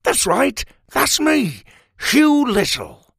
That's 0.04 0.26
right, 0.26 0.64
that's 0.92 1.20
me, 1.20 1.64
Hugh 2.00 2.46
Little. 2.46 3.14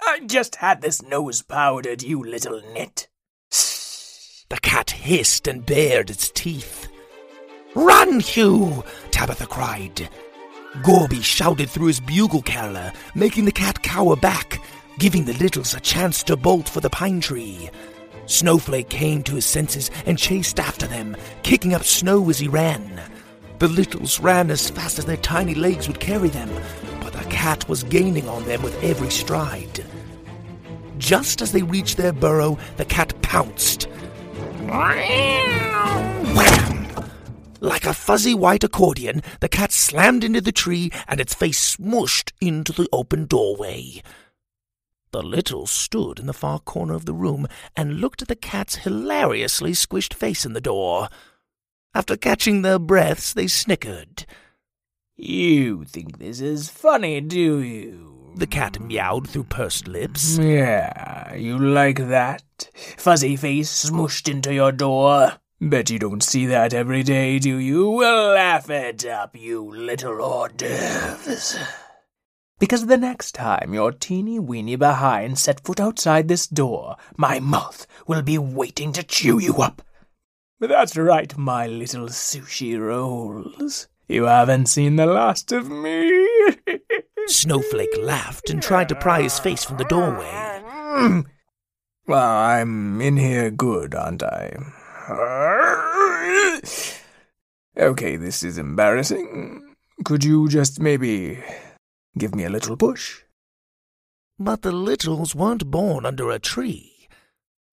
I 0.00 0.20
just 0.26 0.56
had 0.56 0.82
this 0.82 1.02
nose 1.02 1.42
powdered, 1.42 2.02
you 2.02 2.22
little 2.22 2.60
nit. 2.72 3.08
The 3.50 4.58
cat 4.60 4.90
hissed 4.90 5.46
and 5.46 5.64
bared 5.64 6.10
its 6.10 6.30
teeth. 6.30 6.88
Run, 7.74 8.20
Hugh! 8.20 8.84
Tabitha 9.10 9.46
cried. 9.46 10.08
Gorby 10.82 11.22
shouted 11.22 11.70
through 11.70 11.88
his 11.88 12.00
bugle 12.00 12.42
caroler, 12.42 12.92
making 13.14 13.44
the 13.44 13.52
cat 13.52 13.82
cower 13.82 14.16
back, 14.16 14.60
giving 14.98 15.24
the 15.24 15.34
littles 15.34 15.74
a 15.74 15.80
chance 15.80 16.22
to 16.24 16.36
bolt 16.36 16.68
for 16.68 16.80
the 16.80 16.90
pine 16.90 17.20
tree. 17.20 17.70
Snowflake 18.26 18.88
came 18.88 19.22
to 19.24 19.34
his 19.34 19.44
senses 19.44 19.90
and 20.06 20.18
chased 20.18 20.58
after 20.58 20.86
them, 20.86 21.16
kicking 21.42 21.74
up 21.74 21.84
snow 21.84 22.30
as 22.30 22.38
he 22.38 22.48
ran. 22.48 23.00
The 23.58 23.68
littles 23.68 24.20
ran 24.20 24.50
as 24.50 24.70
fast 24.70 24.98
as 24.98 25.04
their 25.04 25.16
tiny 25.16 25.54
legs 25.54 25.88
would 25.88 26.00
carry 26.00 26.28
them, 26.28 26.50
but 27.00 27.12
the 27.12 27.24
cat 27.24 27.68
was 27.68 27.82
gaining 27.84 28.28
on 28.28 28.44
them 28.44 28.62
with 28.62 28.82
every 28.82 29.10
stride. 29.10 29.84
Just 30.98 31.42
as 31.42 31.52
they 31.52 31.62
reached 31.62 31.96
their 31.96 32.12
burrow, 32.12 32.58
the 32.76 32.84
cat 32.84 33.20
pounced. 33.22 33.88
Like 37.64 37.86
a 37.86 37.94
fuzzy 37.94 38.34
white 38.34 38.62
accordion, 38.62 39.22
the 39.40 39.48
cat 39.48 39.72
slammed 39.72 40.22
into 40.22 40.42
the 40.42 40.52
tree 40.52 40.90
and 41.08 41.18
its 41.18 41.32
face 41.32 41.76
smushed 41.76 42.30
into 42.38 42.72
the 42.72 42.86
open 42.92 43.24
doorway. 43.24 44.02
The 45.12 45.22
littles 45.22 45.70
stood 45.70 46.18
in 46.18 46.26
the 46.26 46.34
far 46.34 46.58
corner 46.58 46.92
of 46.92 47.06
the 47.06 47.14
room 47.14 47.46
and 47.74 48.02
looked 48.02 48.20
at 48.20 48.28
the 48.28 48.36
cat's 48.36 48.74
hilariously 48.76 49.72
squished 49.72 50.12
face 50.12 50.44
in 50.44 50.52
the 50.52 50.60
door. 50.60 51.08
After 51.94 52.18
catching 52.18 52.60
their 52.60 52.78
breaths, 52.78 53.32
they 53.32 53.46
snickered. 53.46 54.26
You 55.16 55.84
think 55.84 56.18
this 56.18 56.42
is 56.42 56.68
funny, 56.68 57.22
do 57.22 57.60
you? 57.60 58.34
The 58.36 58.46
cat 58.46 58.78
meowed 58.78 59.30
through 59.30 59.44
pursed 59.44 59.88
lips. 59.88 60.36
Yeah, 60.36 61.32
you 61.34 61.58
like 61.58 61.96
that? 62.08 62.68
Fuzzy 62.98 63.36
face 63.36 63.86
smushed 63.86 64.30
into 64.30 64.52
your 64.52 64.70
door. 64.70 65.38
Bet 65.60 65.88
you 65.88 65.98
don't 65.98 66.22
see 66.22 66.46
that 66.46 66.74
every 66.74 67.02
day, 67.02 67.38
do 67.38 67.56
you? 67.56 67.88
Well, 67.90 68.34
laugh 68.34 68.68
it 68.68 69.06
up, 69.06 69.36
you 69.36 69.62
little 69.62 70.20
hors 70.20 70.48
d'oeuvres. 70.48 71.56
Because 72.58 72.86
the 72.86 72.96
next 72.96 73.32
time 73.32 73.72
your 73.72 73.92
teeny 73.92 74.38
weeny 74.38 74.76
behind 74.76 75.38
set 75.38 75.64
foot 75.64 75.80
outside 75.80 76.28
this 76.28 76.46
door, 76.46 76.96
my 77.16 77.40
mouth 77.40 77.86
will 78.06 78.22
be 78.22 78.38
waiting 78.38 78.92
to 78.92 79.02
chew 79.02 79.38
you 79.38 79.56
up. 79.56 79.82
That's 80.60 80.96
right, 80.96 81.36
my 81.36 81.66
little 81.66 82.08
sushi 82.08 82.78
rolls. 82.78 83.88
You 84.08 84.24
haven't 84.24 84.66
seen 84.66 84.96
the 84.96 85.06
last 85.06 85.52
of 85.52 85.70
me. 85.70 86.28
Snowflake 87.26 87.96
laughed 87.98 88.50
and 88.50 88.62
tried 88.62 88.88
to 88.90 88.94
pry 88.94 89.22
his 89.22 89.38
face 89.38 89.64
from 89.64 89.78
the 89.78 89.84
doorway. 89.84 90.30
Mm. 90.64 91.26
Well, 92.06 92.36
I'm 92.36 93.00
in 93.00 93.16
here 93.16 93.50
good, 93.50 93.94
aren't 93.94 94.22
I? 94.22 94.56
Okay, 97.76 98.14
this 98.14 98.44
is 98.44 98.56
embarrassing. 98.56 99.74
Could 100.04 100.22
you 100.22 100.48
just 100.48 100.78
maybe 100.78 101.42
give 102.16 102.32
me 102.32 102.44
a 102.44 102.48
little 102.48 102.76
push? 102.76 103.22
But 104.38 104.62
the 104.62 104.70
littles 104.70 105.34
weren't 105.34 105.70
born 105.72 106.06
under 106.06 106.30
a 106.30 106.38
tree. 106.38 107.08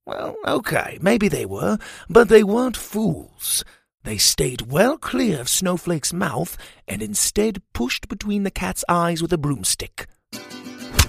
Well, 0.07 0.35
okay, 0.47 0.97
maybe 1.01 1.27
they 1.27 1.45
were, 1.45 1.77
but 2.09 2.29
they 2.29 2.43
weren't 2.43 2.75
fools. 2.75 3.63
They 4.03 4.17
stayed 4.17 4.71
well 4.71 4.97
clear 4.97 5.39
of 5.39 5.47
Snowflake's 5.47 6.11
mouth 6.11 6.57
and 6.87 7.03
instead 7.03 7.61
pushed 7.71 8.07
between 8.07 8.41
the 8.41 8.49
cat's 8.49 8.83
eyes 8.89 9.21
with 9.21 9.31
a 9.31 9.37
broomstick. 9.37 10.07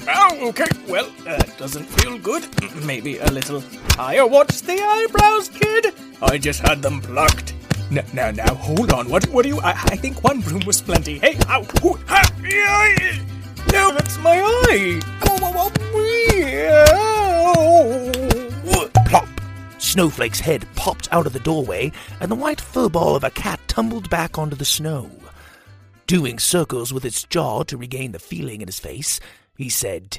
Oh, 0.09 0.49
okay. 0.49 0.67
Well, 0.89 1.11
that 1.25 1.57
doesn't 1.59 1.85
feel 1.85 2.19
good. 2.19 2.47
Maybe 2.85 3.19
a 3.19 3.31
little 3.31 3.63
higher. 3.91 4.27
What's 4.27 4.61
the 4.61 4.81
eyebrows, 4.83 5.49
kid? 5.49 5.95
I 6.21 6.39
just 6.39 6.61
had 6.61 6.83
them 6.83 7.01
plucked. 7.01 7.55
Now, 7.91 8.05
now, 8.13 8.31
now, 8.31 8.55
hold 8.55 8.93
on. 8.93 9.09
What, 9.09 9.27
what 9.29 9.43
do 9.43 9.49
you? 9.49 9.61
I, 9.61 9.71
I 9.71 9.97
think 9.97 10.25
one 10.25 10.41
broom 10.41 10.63
was 10.67 10.81
plenty. 10.81 11.19
Hey, 11.19 11.39
ow! 11.49 11.63
Ooh, 11.85 11.99
ha, 12.07 12.23
yeah, 12.43 13.19
no, 13.73 13.93
that's 13.93 14.19
my 14.19 14.39
eye. 14.41 15.01
Oh, 15.27 15.39
oh, 15.43 15.53
oh, 15.57 15.73
oh. 18.67 18.91
Plop! 19.07 19.29
Snowflake's 19.79 20.41
head 20.41 20.67
popped 20.75 21.09
out 21.13 21.27
of 21.27 21.33
the 21.33 21.41
doorway, 21.41 21.93
and 22.21 22.31
the 22.31 22.35
white 22.37 22.61
fur 22.61 22.89
ball 22.89 23.17
of 23.17 23.25
a 23.25 23.31
cat 23.31 23.61
tumbled 23.69 24.11
back 24.11 24.39
onto 24.39 24.57
the 24.57 24.65
snow. 24.65 25.11
Doing 26.07 26.39
circles 26.39 26.93
with 26.93 27.05
its 27.05 27.25
jaw 27.25 27.63
to 27.65 27.77
regain 27.77 28.13
the 28.13 28.19
feeling 28.19 28.61
in 28.61 28.69
his 28.69 28.79
face, 28.79 29.21
he 29.63 29.69
said, 29.69 30.19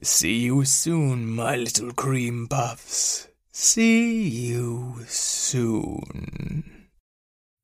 See 0.00 0.38
you 0.38 0.64
soon, 0.64 1.26
my 1.26 1.56
little 1.56 1.92
cream 1.92 2.46
puffs. 2.46 3.26
See 3.52 4.28
you 4.28 5.00
soon. 5.06 6.88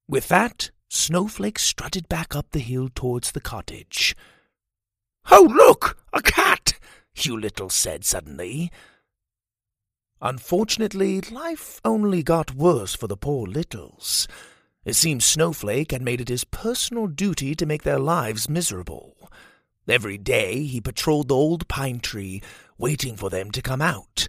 With 0.09 0.27
that, 0.29 0.71
Snowflake 0.89 1.61
strutted 1.61 2.09
back 2.09 2.35
up 2.35 2.51
the 2.51 2.59
hill 2.59 2.89
towards 2.93 3.31
the 3.31 3.41
cottage. 3.41 4.17
Oh, 5.31 5.49
look! 5.49 5.97
A 6.13 6.21
cat! 6.23 6.79
Hugh 7.15 7.39
Little 7.39 7.71
said 7.71 8.05
suddenly. 8.05 8.73
Unfortunately, 10.21 11.21
life 11.21 11.81
only 11.85 12.25
got 12.25 12.57
worse 12.57 12.97
for 12.97 13.07
the 13.07 13.17
poor 13.17 13.47
Littles. 13.47 14.27
It 14.85 14.95
seems 14.95 15.25
Snowflake 15.25 15.93
had 15.93 16.03
made 16.03 16.21
it 16.21 16.29
his 16.29 16.43
personal 16.43 17.07
duty 17.07 17.55
to 17.55 17.67
make 17.67 17.85
their 17.85 18.01
lives 18.01 18.49
miserable. 18.49 19.31
Every 19.91 20.19
day 20.19 20.63
he 20.63 20.81
patrolled 20.81 21.27
the 21.27 21.35
old 21.35 21.67
pine 21.67 21.99
tree, 21.99 22.41
waiting 22.79 23.17
for 23.17 23.29
them 23.29 23.51
to 23.51 23.61
come 23.61 23.83
out. 23.83 24.29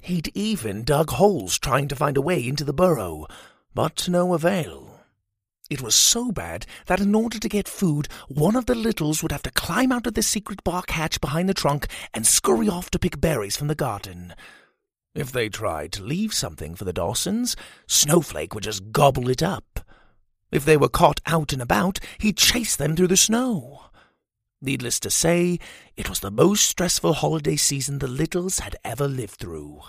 He'd 0.00 0.32
even 0.34 0.82
dug 0.82 1.10
holes 1.10 1.60
trying 1.60 1.86
to 1.88 1.96
find 1.96 2.16
a 2.16 2.22
way 2.22 2.44
into 2.44 2.64
the 2.64 2.72
burrow, 2.72 3.26
but 3.72 3.94
to 3.96 4.10
no 4.10 4.34
avail. 4.34 5.00
It 5.70 5.80
was 5.80 5.94
so 5.94 6.32
bad 6.32 6.66
that 6.86 6.98
in 6.98 7.14
order 7.14 7.38
to 7.38 7.48
get 7.48 7.68
food, 7.68 8.08
one 8.26 8.56
of 8.56 8.66
the 8.66 8.74
littles 8.74 9.22
would 9.22 9.30
have 9.30 9.44
to 9.44 9.52
climb 9.52 9.92
out 9.92 10.08
of 10.08 10.14
the 10.14 10.24
secret 10.24 10.64
bark 10.64 10.90
hatch 10.90 11.20
behind 11.20 11.48
the 11.48 11.54
trunk 11.54 11.86
and 12.12 12.26
scurry 12.26 12.68
off 12.68 12.90
to 12.90 12.98
pick 12.98 13.20
berries 13.20 13.56
from 13.56 13.68
the 13.68 13.76
garden. 13.76 14.34
If 15.14 15.30
they 15.30 15.48
tried 15.48 15.92
to 15.92 16.02
leave 16.02 16.34
something 16.34 16.74
for 16.74 16.84
the 16.84 16.92
Dawsons, 16.92 17.54
Snowflake 17.86 18.56
would 18.56 18.64
just 18.64 18.90
gobble 18.90 19.28
it 19.28 19.40
up. 19.42 19.86
If 20.50 20.64
they 20.64 20.76
were 20.76 20.88
caught 20.88 21.20
out 21.26 21.52
and 21.52 21.62
about, 21.62 22.00
he'd 22.18 22.36
chase 22.36 22.74
them 22.74 22.96
through 22.96 23.06
the 23.06 23.16
snow. 23.16 23.89
Needless 24.62 25.00
to 25.00 25.10
say, 25.10 25.58
it 25.96 26.08
was 26.10 26.20
the 26.20 26.30
most 26.30 26.66
stressful 26.66 27.14
holiday 27.14 27.56
season 27.56 27.98
the 27.98 28.06
Littles 28.06 28.58
had 28.58 28.76
ever 28.84 29.08
lived 29.08 29.36
through. 29.36 29.80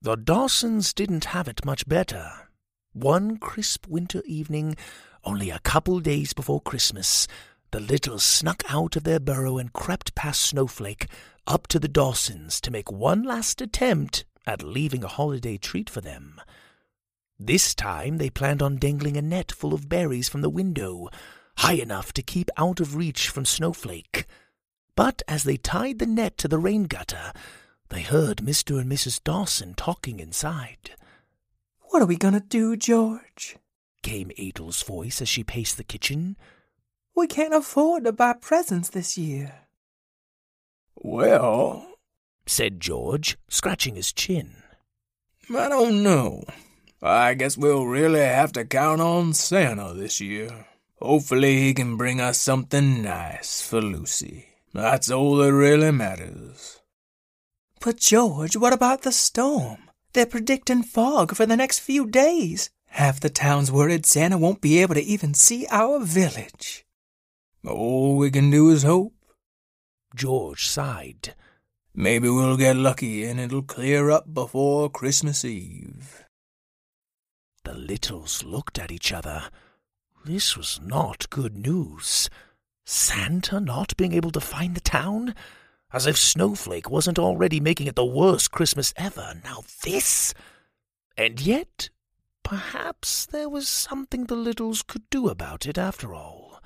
The 0.00 0.16
Dawsons 0.16 0.92
didn't 0.92 1.26
have 1.26 1.46
it 1.46 1.64
much 1.64 1.86
better. 1.86 2.48
One 2.92 3.36
crisp 3.36 3.86
winter 3.86 4.20
evening, 4.26 4.76
only 5.22 5.50
a 5.50 5.60
couple 5.60 6.00
days 6.00 6.32
before 6.32 6.60
Christmas, 6.60 7.28
the 7.70 7.78
Littles 7.78 8.24
snuck 8.24 8.64
out 8.68 8.96
of 8.96 9.04
their 9.04 9.20
burrow 9.20 9.58
and 9.58 9.72
crept 9.72 10.16
past 10.16 10.42
Snowflake, 10.42 11.06
up 11.46 11.68
to 11.68 11.78
the 11.78 11.88
Dawsons 11.88 12.60
to 12.62 12.70
make 12.72 12.90
one 12.90 13.22
last 13.22 13.60
attempt 13.60 14.24
at 14.44 14.64
leaving 14.64 15.04
a 15.04 15.08
holiday 15.08 15.56
treat 15.56 15.88
for 15.88 16.00
them. 16.00 16.40
This 17.38 17.74
time 17.76 18.18
they 18.18 18.28
planned 18.28 18.60
on 18.60 18.76
dangling 18.76 19.16
a 19.16 19.22
net 19.22 19.52
full 19.52 19.72
of 19.72 19.88
berries 19.88 20.28
from 20.28 20.42
the 20.42 20.50
window, 20.50 21.08
high 21.62 21.74
enough 21.74 22.12
to 22.12 22.22
keep 22.22 22.50
out 22.56 22.80
of 22.80 22.96
reach 22.96 23.28
from 23.28 23.44
Snowflake. 23.44 24.26
But 24.96 25.22
as 25.28 25.44
they 25.44 25.56
tied 25.56 26.00
the 26.00 26.06
net 26.06 26.36
to 26.38 26.48
the 26.48 26.58
rain 26.58 26.84
gutter, 26.84 27.32
they 27.88 28.02
heard 28.02 28.38
Mr. 28.38 28.80
and 28.80 28.90
Mrs. 28.90 29.22
Dawson 29.22 29.74
talking 29.74 30.18
inside. 30.18 30.90
What 31.82 32.02
are 32.02 32.06
we 32.06 32.16
going 32.16 32.34
to 32.34 32.40
do, 32.40 32.76
George? 32.76 33.56
came 34.02 34.32
Adel's 34.36 34.82
voice 34.82 35.22
as 35.22 35.28
she 35.28 35.44
paced 35.44 35.76
the 35.76 35.84
kitchen. 35.84 36.36
We 37.14 37.28
can't 37.28 37.54
afford 37.54 38.04
to 38.04 38.12
buy 38.12 38.32
presents 38.32 38.88
this 38.88 39.16
year. 39.16 39.54
Well, 40.96 41.86
said 42.44 42.80
George, 42.80 43.38
scratching 43.48 43.94
his 43.94 44.12
chin. 44.12 44.56
I 45.48 45.68
don't 45.68 46.02
know. 46.02 46.42
I 47.00 47.34
guess 47.34 47.56
we'll 47.56 47.86
really 47.86 48.18
have 48.18 48.50
to 48.54 48.64
count 48.64 49.00
on 49.00 49.32
Santa 49.32 49.94
this 49.94 50.20
year. 50.20 50.66
Hopefully 51.02 51.60
he 51.60 51.74
can 51.74 51.96
bring 51.96 52.20
us 52.20 52.38
something 52.38 53.02
nice 53.02 53.60
for 53.60 53.82
Lucy. 53.82 54.46
That's 54.72 55.10
all 55.10 55.34
that 55.38 55.52
really 55.52 55.90
matters. 55.90 56.80
But 57.80 57.96
George, 57.96 58.56
what 58.56 58.72
about 58.72 59.02
the 59.02 59.10
storm? 59.10 59.90
They're 60.12 60.26
predicting 60.26 60.84
fog 60.84 61.34
for 61.34 61.44
the 61.44 61.56
next 61.56 61.80
few 61.80 62.06
days. 62.06 62.70
Half 62.86 63.18
the 63.18 63.30
town's 63.30 63.72
worried 63.72 64.06
Santa 64.06 64.38
won't 64.38 64.60
be 64.60 64.80
able 64.80 64.94
to 64.94 65.02
even 65.02 65.34
see 65.34 65.66
our 65.72 65.98
village. 65.98 66.86
All 67.66 68.16
we 68.16 68.30
can 68.30 68.50
do 68.50 68.70
is 68.70 68.84
hope. 68.84 69.14
George 70.14 70.68
sighed. 70.68 71.34
Maybe 71.92 72.28
we'll 72.28 72.56
get 72.56 72.76
lucky 72.76 73.24
and 73.24 73.40
it'll 73.40 73.62
clear 73.62 74.08
up 74.12 74.32
before 74.32 74.88
Christmas 74.88 75.44
Eve. 75.44 76.24
The 77.64 77.74
Littles 77.74 78.44
looked 78.44 78.78
at 78.78 78.92
each 78.92 79.12
other. 79.12 79.50
This 80.24 80.56
was 80.56 80.80
not 80.80 81.28
good 81.30 81.56
news. 81.56 82.30
Santa 82.84 83.58
not 83.58 83.96
being 83.96 84.12
able 84.12 84.30
to 84.30 84.40
find 84.40 84.76
the 84.76 84.80
town? 84.80 85.34
As 85.92 86.06
if 86.06 86.16
Snowflake 86.16 86.88
wasn't 86.88 87.18
already 87.18 87.58
making 87.58 87.88
it 87.88 87.96
the 87.96 88.04
worst 88.04 88.52
Christmas 88.52 88.94
ever. 88.96 89.40
Now 89.42 89.64
this? 89.82 90.32
And 91.16 91.40
yet, 91.40 91.90
perhaps 92.44 93.26
there 93.26 93.48
was 93.48 93.68
something 93.68 94.24
the 94.24 94.36
Littles 94.36 94.82
could 94.82 95.10
do 95.10 95.28
about 95.28 95.66
it 95.66 95.76
after 95.76 96.14
all. 96.14 96.60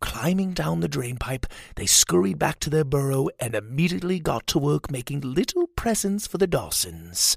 Climbing 0.00 0.52
down 0.52 0.80
the 0.80 0.88
drainpipe, 0.88 1.46
they 1.76 1.86
scurried 1.86 2.40
back 2.40 2.58
to 2.58 2.70
their 2.70 2.84
burrow 2.84 3.28
and 3.38 3.54
immediately 3.54 4.18
got 4.18 4.48
to 4.48 4.58
work 4.58 4.90
making 4.90 5.20
little 5.20 5.68
presents 5.68 6.26
for 6.26 6.38
the 6.38 6.48
Dawsons. 6.48 7.36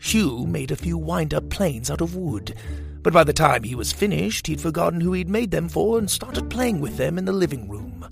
Hugh 0.00 0.46
made 0.46 0.70
a 0.70 0.76
few 0.76 0.96
wind 0.96 1.34
up 1.34 1.50
planes 1.50 1.90
out 1.90 2.00
of 2.00 2.16
wood, 2.16 2.56
but 3.02 3.12
by 3.12 3.24
the 3.24 3.32
time 3.32 3.62
he 3.62 3.74
was 3.74 3.92
finished, 3.92 4.46
he'd 4.46 4.60
forgotten 4.60 5.00
who 5.00 5.12
he'd 5.12 5.28
made 5.28 5.50
them 5.50 5.68
for 5.68 5.98
and 5.98 6.10
started 6.10 6.50
playing 6.50 6.80
with 6.80 6.96
them 6.96 7.18
in 7.18 7.24
the 7.24 7.32
living 7.32 7.68
room. 7.68 8.08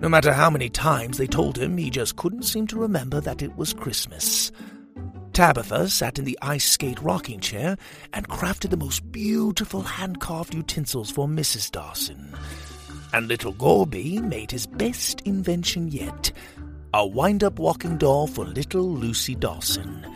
No 0.00 0.08
matter 0.08 0.32
how 0.32 0.50
many 0.50 0.68
times 0.68 1.18
they 1.18 1.26
told 1.26 1.58
him, 1.58 1.76
he 1.76 1.90
just 1.90 2.16
couldn't 2.16 2.44
seem 2.44 2.66
to 2.68 2.78
remember 2.78 3.20
that 3.20 3.42
it 3.42 3.56
was 3.56 3.72
Christmas. 3.72 4.52
Tabitha 5.32 5.88
sat 5.88 6.18
in 6.18 6.24
the 6.24 6.38
ice 6.42 6.68
skate 6.68 7.00
rocking 7.00 7.40
chair 7.40 7.76
and 8.12 8.28
crafted 8.28 8.70
the 8.70 8.76
most 8.76 9.10
beautiful 9.12 9.82
hand 9.82 10.20
carved 10.20 10.54
utensils 10.54 11.10
for 11.10 11.26
Mrs. 11.26 11.70
Dawson. 11.70 12.34
And 13.12 13.28
little 13.28 13.52
Gorby 13.52 14.20
made 14.20 14.50
his 14.50 14.66
best 14.66 15.20
invention 15.22 15.88
yet 15.88 16.32
a 16.94 17.06
wind 17.06 17.44
up 17.44 17.58
walking 17.58 17.98
doll 17.98 18.26
for 18.26 18.44
little 18.46 18.90
Lucy 18.90 19.34
Dawson. 19.34 20.06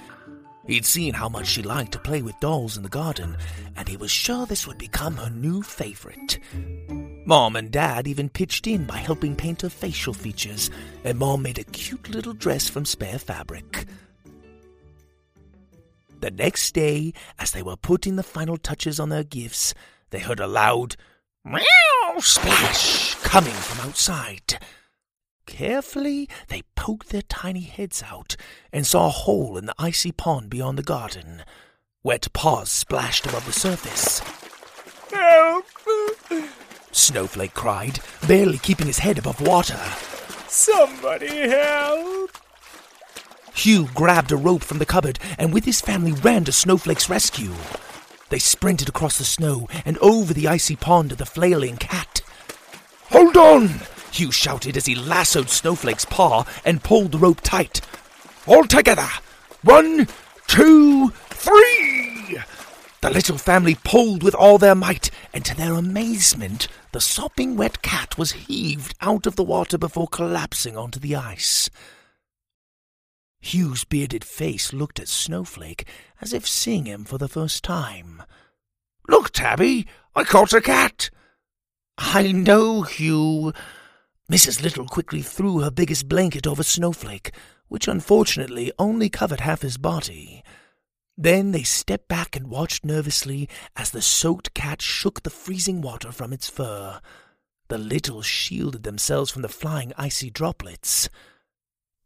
He'd 0.66 0.84
seen 0.84 1.14
how 1.14 1.28
much 1.28 1.48
she 1.48 1.62
liked 1.62 1.92
to 1.92 1.98
play 1.98 2.22
with 2.22 2.38
dolls 2.38 2.76
in 2.76 2.82
the 2.82 2.88
garden, 2.88 3.36
and 3.76 3.88
he 3.88 3.96
was 3.96 4.10
sure 4.10 4.46
this 4.46 4.66
would 4.66 4.78
become 4.78 5.16
her 5.16 5.30
new 5.30 5.62
favorite. 5.62 6.38
Mom 7.24 7.56
and 7.56 7.70
Dad 7.70 8.06
even 8.06 8.28
pitched 8.28 8.66
in 8.66 8.84
by 8.84 8.98
helping 8.98 9.34
paint 9.34 9.62
her 9.62 9.68
facial 9.68 10.14
features, 10.14 10.70
and 11.04 11.18
Mom 11.18 11.42
made 11.42 11.58
a 11.58 11.64
cute 11.64 12.08
little 12.08 12.32
dress 12.32 12.68
from 12.68 12.84
spare 12.84 13.18
fabric. 13.18 13.86
The 16.20 16.30
next 16.30 16.72
day, 16.72 17.12
as 17.40 17.50
they 17.50 17.62
were 17.62 17.76
putting 17.76 18.14
the 18.14 18.22
final 18.22 18.56
touches 18.56 19.00
on 19.00 19.08
their 19.08 19.24
gifts, 19.24 19.74
they 20.10 20.20
heard 20.20 20.38
a 20.38 20.46
loud 20.46 20.94
meow 21.44 22.20
splash 22.20 23.16
coming 23.16 23.52
from 23.52 23.88
outside. 23.88 24.58
Carefully, 25.46 26.28
they 26.48 26.62
poked 26.76 27.10
their 27.10 27.22
tiny 27.22 27.62
heads 27.62 28.02
out 28.02 28.36
and 28.72 28.86
saw 28.86 29.06
a 29.06 29.10
hole 29.10 29.56
in 29.56 29.66
the 29.66 29.74
icy 29.78 30.12
pond 30.12 30.50
beyond 30.50 30.78
the 30.78 30.82
garden. 30.82 31.42
Wet 32.02 32.32
paws 32.32 32.70
splashed 32.70 33.26
above 33.26 33.46
the 33.46 33.52
surface. 33.52 34.20
Help! 35.12 35.66
Snowflake 36.92 37.54
cried, 37.54 38.00
barely 38.26 38.58
keeping 38.58 38.86
his 38.86 38.98
head 38.98 39.18
above 39.18 39.40
water. 39.40 39.80
Somebody 40.48 41.48
help! 41.48 42.30
Hugh 43.54 43.88
grabbed 43.94 44.32
a 44.32 44.36
rope 44.36 44.64
from 44.64 44.78
the 44.78 44.86
cupboard 44.86 45.18
and 45.38 45.52
with 45.52 45.64
his 45.64 45.80
family 45.80 46.12
ran 46.12 46.44
to 46.44 46.52
Snowflake's 46.52 47.08
rescue. 47.08 47.54
They 48.30 48.38
sprinted 48.38 48.88
across 48.88 49.18
the 49.18 49.24
snow 49.24 49.68
and 49.84 49.98
over 49.98 50.32
the 50.32 50.48
icy 50.48 50.74
pond 50.74 51.10
to 51.10 51.16
the 51.16 51.26
flailing 51.26 51.76
cat. 51.76 52.22
Hold 53.10 53.36
on! 53.36 53.80
Hugh 54.12 54.30
shouted 54.30 54.76
as 54.76 54.86
he 54.86 54.94
lassoed 54.94 55.48
Snowflake's 55.48 56.04
paw 56.04 56.44
and 56.64 56.84
pulled 56.84 57.12
the 57.12 57.18
rope 57.18 57.40
tight. 57.40 57.80
All 58.46 58.64
together! 58.64 59.08
One, 59.62 60.06
two, 60.46 61.10
three! 61.30 62.38
The 63.00 63.10
little 63.10 63.38
family 63.38 63.74
pulled 63.74 64.22
with 64.22 64.34
all 64.34 64.58
their 64.58 64.74
might, 64.74 65.10
and 65.32 65.44
to 65.44 65.56
their 65.56 65.74
amazement, 65.74 66.68
the 66.92 67.00
sopping 67.00 67.56
wet 67.56 67.82
cat 67.82 68.16
was 68.16 68.32
heaved 68.32 68.94
out 69.00 69.26
of 69.26 69.34
the 69.36 69.42
water 69.42 69.76
before 69.78 70.06
collapsing 70.06 70.76
onto 70.76 71.00
the 71.00 71.16
ice. 71.16 71.68
Hugh's 73.40 73.82
bearded 73.84 74.24
face 74.24 74.72
looked 74.72 75.00
at 75.00 75.08
Snowflake 75.08 75.86
as 76.20 76.32
if 76.32 76.46
seeing 76.46 76.84
him 76.84 77.04
for 77.04 77.18
the 77.18 77.28
first 77.28 77.64
time. 77.64 78.22
Look, 79.08 79.30
Tabby, 79.32 79.86
I 80.14 80.22
caught 80.22 80.52
a 80.52 80.60
cat. 80.60 81.10
I 81.98 82.30
know, 82.30 82.82
Hugh. 82.82 83.52
Mrs. 84.30 84.62
Little 84.62 84.86
quickly 84.86 85.22
threw 85.22 85.60
her 85.60 85.70
biggest 85.70 86.08
blanket 86.08 86.46
over 86.46 86.62
Snowflake, 86.62 87.34
which 87.68 87.88
unfortunately 87.88 88.72
only 88.78 89.08
covered 89.08 89.40
half 89.40 89.62
his 89.62 89.76
body. 89.76 90.42
Then 91.16 91.52
they 91.52 91.62
stepped 91.62 92.08
back 92.08 92.36
and 92.36 92.48
watched 92.48 92.84
nervously 92.84 93.48
as 93.76 93.90
the 93.90 94.02
soaked 94.02 94.54
cat 94.54 94.80
shook 94.80 95.22
the 95.22 95.30
freezing 95.30 95.80
water 95.80 96.12
from 96.12 96.32
its 96.32 96.48
fur. 96.48 97.00
The 97.68 97.78
Littles 97.78 98.26
shielded 98.26 98.82
themselves 98.82 99.30
from 99.30 99.42
the 99.42 99.48
flying 99.48 99.92
icy 99.96 100.30
droplets. 100.30 101.08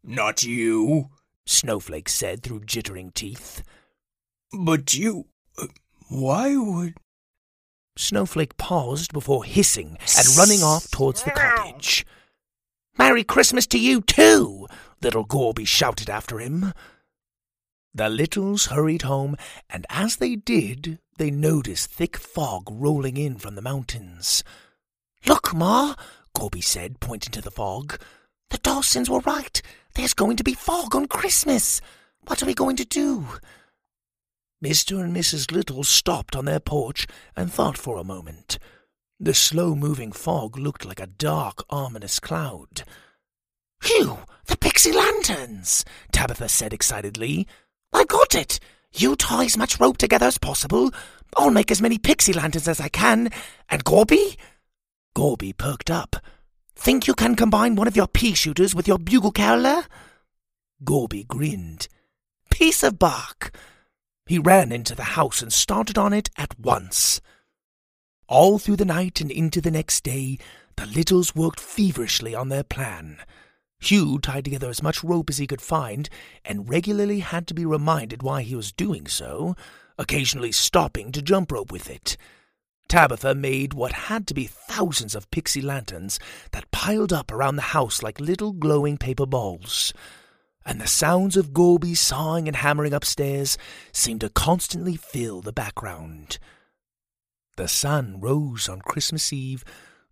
Not 0.03 0.43
you, 0.43 1.09
Snowflake 1.45 2.09
said 2.09 2.43
through 2.43 2.61
jittering 2.61 3.13
teeth. 3.13 3.63
But 4.51 4.93
you. 4.93 5.27
Uh, 5.57 5.67
why 6.09 6.55
would. 6.55 6.95
Snowflake 7.97 8.57
paused 8.57 9.13
before 9.13 9.43
hissing 9.43 9.97
and 10.17 10.37
running 10.37 10.63
off 10.63 10.89
towards 10.91 11.23
the 11.23 11.31
cottage. 11.31 12.05
Merry 12.97 13.23
Christmas 13.23 13.67
to 13.67 13.79
you, 13.79 14.01
too! 14.01 14.67
Little 15.01 15.23
Gorby 15.23 15.65
shouted 15.65 16.09
after 16.09 16.39
him. 16.39 16.73
The 17.93 18.09
Littles 18.09 18.67
hurried 18.67 19.03
home, 19.03 19.35
and 19.69 19.85
as 19.89 20.17
they 20.17 20.35
did, 20.35 20.99
they 21.17 21.31
noticed 21.31 21.91
thick 21.91 22.17
fog 22.17 22.67
rolling 22.69 23.17
in 23.17 23.37
from 23.37 23.55
the 23.55 23.61
mountains. 23.61 24.43
Look, 25.25 25.53
Ma, 25.53 25.95
Gorby 26.33 26.61
said, 26.61 26.99
pointing 26.99 27.31
to 27.31 27.41
the 27.41 27.51
fog. 27.51 27.99
The 28.49 28.59
Dawsons 28.59 29.09
were 29.09 29.19
right. 29.21 29.61
There's 29.95 30.13
going 30.13 30.37
to 30.37 30.43
be 30.43 30.53
fog 30.53 30.95
on 30.95 31.07
Christmas. 31.07 31.81
What 32.27 32.41
are 32.41 32.45
we 32.45 32.53
going 32.53 32.75
to 32.77 32.85
do? 32.85 33.25
Mr. 34.63 35.03
and 35.03 35.15
Mrs. 35.15 35.51
Little 35.51 35.83
stopped 35.83 36.35
on 36.35 36.45
their 36.45 36.59
porch 36.59 37.05
and 37.35 37.51
thought 37.51 37.77
for 37.77 37.97
a 37.97 38.03
moment. 38.03 38.57
The 39.19 39.33
slow 39.33 39.75
moving 39.75 40.11
fog 40.11 40.57
looked 40.57 40.85
like 40.85 40.99
a 40.99 41.07
dark, 41.07 41.63
ominous 41.69 42.19
cloud. 42.19 42.83
Phew! 43.81 44.19
The 44.45 44.57
pixie 44.57 44.91
lanterns! 44.91 45.85
Tabitha 46.11 46.49
said 46.49 46.73
excitedly. 46.73 47.47
I 47.93 48.03
got 48.05 48.33
it! 48.33 48.59
You 48.93 49.15
tie 49.15 49.45
as 49.45 49.57
much 49.57 49.79
rope 49.79 49.97
together 49.97 50.25
as 50.25 50.37
possible. 50.37 50.91
I'll 51.35 51.51
make 51.51 51.69
as 51.69 51.81
many 51.81 51.97
pixie 51.97 52.33
lanterns 52.33 52.67
as 52.67 52.79
I 52.79 52.89
can. 52.89 53.29
And 53.69 53.83
Gorby? 53.83 54.37
Gorby 55.13 55.53
perked 55.53 55.91
up. 55.91 56.15
Think 56.75 57.07
you 57.07 57.13
can 57.13 57.35
combine 57.35 57.75
one 57.75 57.87
of 57.87 57.95
your 57.95 58.07
pea 58.07 58.33
shooters 58.33 58.73
with 58.73 58.87
your 58.87 58.97
bugle 58.97 59.31
caroler? 59.31 59.83
Gorby 60.83 61.25
grinned. 61.25 61.87
Piece 62.49 62.81
of 62.81 62.97
bark! 62.97 63.51
He 64.27 64.39
ran 64.39 64.73
into 64.73 64.93
the 64.93 65.15
house 65.15 65.41
and 65.41 65.51
started 65.53 65.97
on 65.97 66.11
it 66.11 66.29
at 66.37 66.59
once. 66.59 67.21
All 68.27 68.59
through 68.59 68.75
the 68.75 68.85
night 68.85 69.21
and 69.21 69.31
into 69.31 69.61
the 69.61 69.71
next 69.71 70.03
day, 70.03 70.37
the 70.75 70.85
Littles 70.85 71.33
worked 71.33 71.61
feverishly 71.61 72.35
on 72.35 72.49
their 72.49 72.63
plan. 72.63 73.19
Hugh 73.79 74.19
tied 74.19 74.43
together 74.43 74.69
as 74.69 74.83
much 74.83 75.03
rope 75.03 75.29
as 75.29 75.37
he 75.37 75.47
could 75.47 75.61
find 75.61 76.09
and 76.43 76.69
regularly 76.69 77.19
had 77.19 77.47
to 77.47 77.53
be 77.53 77.65
reminded 77.65 78.21
why 78.21 78.41
he 78.41 78.55
was 78.55 78.73
doing 78.73 79.07
so, 79.07 79.55
occasionally 79.97 80.51
stopping 80.51 81.11
to 81.13 81.21
jump 81.21 81.51
rope 81.51 81.71
with 81.71 81.89
it. 81.89 82.17
Tabitha 82.89 83.33
made 83.33 83.73
what 83.73 83.93
had 83.93 84.27
to 84.27 84.33
be 84.33 84.45
thousands 84.45 85.15
of 85.15 85.29
pixie 85.31 85.61
lanterns 85.61 86.19
that 86.51 86.71
piled 86.71 87.13
up 87.13 87.31
around 87.31 87.55
the 87.55 87.73
house 87.73 88.03
like 88.03 88.19
little 88.19 88.51
glowing 88.51 88.97
paper 88.97 89.25
balls. 89.25 89.93
And 90.67 90.81
the 90.81 90.87
sounds 90.87 91.37
of 91.37 91.53
Gorby 91.53 91.95
sawing 91.95 92.45
and 92.45 92.57
hammering 92.57 92.91
upstairs 92.91 93.57
seemed 93.93 94.19
to 94.19 94.29
constantly 94.29 94.97
fill 94.97 95.39
the 95.39 95.53
background. 95.53 96.39
The 97.55 97.69
sun 97.69 98.19
rose 98.19 98.67
on 98.67 98.81
Christmas 98.81 99.31
Eve, 99.31 99.63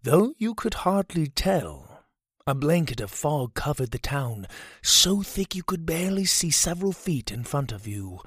though 0.01 0.33
you 0.37 0.55
could 0.55 0.75
hardly 0.85 1.27
tell. 1.27 2.05
A 2.47 2.55
blanket 2.55 3.01
of 3.01 3.11
fog 3.11 3.53
covered 3.53 3.91
the 3.91 3.99
town, 3.99 4.47
so 4.81 5.21
thick 5.21 5.55
you 5.55 5.61
could 5.61 5.85
barely 5.85 6.23
see 6.23 6.51
several 6.51 6.93
feet 6.93 7.33
in 7.33 7.43
front 7.43 7.73
of 7.73 7.85
you. 7.85 8.21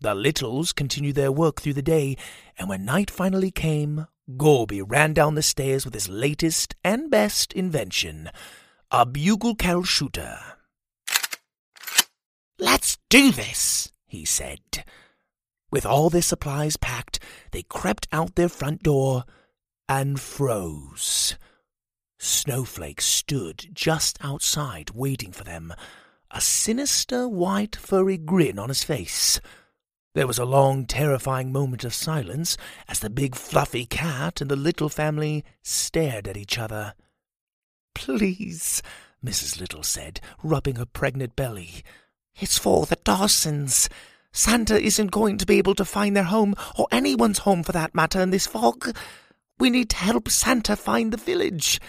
The 0.00 0.14
Littles 0.14 0.72
continued 0.72 1.16
their 1.16 1.30
work 1.30 1.60
through 1.60 1.74
the 1.74 1.82
day, 1.82 2.16
and 2.58 2.70
when 2.70 2.86
night 2.86 3.10
finally 3.10 3.50
came, 3.50 4.06
Gorby 4.38 4.80
ran 4.80 5.12
down 5.12 5.34
the 5.34 5.42
stairs 5.42 5.84
with 5.84 5.92
his 5.92 6.08
latest 6.08 6.74
and 6.82 7.10
best 7.10 7.52
invention 7.52 8.30
a 8.90 9.04
bugle 9.04 9.54
carol 9.54 9.84
shooter. 9.84 10.40
Let's 12.60 12.98
do 13.08 13.32
this, 13.32 13.90
he 14.06 14.24
said. 14.24 14.84
With 15.70 15.86
all 15.86 16.10
their 16.10 16.22
supplies 16.22 16.76
packed, 16.76 17.18
they 17.52 17.62
crept 17.62 18.06
out 18.12 18.34
their 18.34 18.48
front 18.48 18.82
door 18.82 19.24
and 19.88 20.20
froze. 20.20 21.36
Snowflake 22.18 23.00
stood 23.00 23.70
just 23.72 24.18
outside 24.20 24.90
waiting 24.90 25.32
for 25.32 25.42
them, 25.42 25.72
a 26.30 26.40
sinister 26.40 27.26
white 27.26 27.74
furry 27.76 28.18
grin 28.18 28.58
on 28.58 28.68
his 28.68 28.84
face. 28.84 29.40
There 30.14 30.26
was 30.26 30.38
a 30.38 30.44
long, 30.44 30.86
terrifying 30.86 31.52
moment 31.52 31.84
of 31.84 31.94
silence 31.94 32.56
as 32.88 32.98
the 32.98 33.08
big 33.08 33.34
fluffy 33.34 33.86
cat 33.86 34.40
and 34.40 34.50
the 34.50 34.56
little 34.56 34.88
family 34.88 35.44
stared 35.62 36.28
at 36.28 36.36
each 36.36 36.58
other. 36.58 36.94
Please, 37.94 38.82
Mrs. 39.24 39.60
Little 39.60 39.82
said, 39.82 40.20
rubbing 40.42 40.76
her 40.76 40.86
pregnant 40.86 41.36
belly. 41.36 41.82
It's 42.40 42.58
for 42.58 42.86
the 42.86 42.96
Dawsons. 42.96 43.88
Santa 44.32 44.80
isn't 44.80 45.10
going 45.10 45.38
to 45.38 45.46
be 45.46 45.58
able 45.58 45.74
to 45.74 45.84
find 45.84 46.16
their 46.16 46.24
home, 46.24 46.54
or 46.78 46.86
anyone's 46.90 47.38
home 47.38 47.62
for 47.62 47.72
that 47.72 47.94
matter, 47.94 48.20
in 48.20 48.30
this 48.30 48.46
fog. 48.46 48.96
We 49.58 49.70
need 49.70 49.90
to 49.90 49.96
help 49.96 50.28
Santa 50.28 50.74
find 50.76 51.12
the 51.12 51.16
village. 51.16 51.80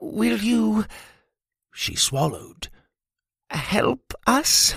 Will 0.00 0.38
you. 0.38 0.86
She 1.72 1.94
swallowed. 1.94 2.68
Help 3.50 4.14
us? 4.26 4.74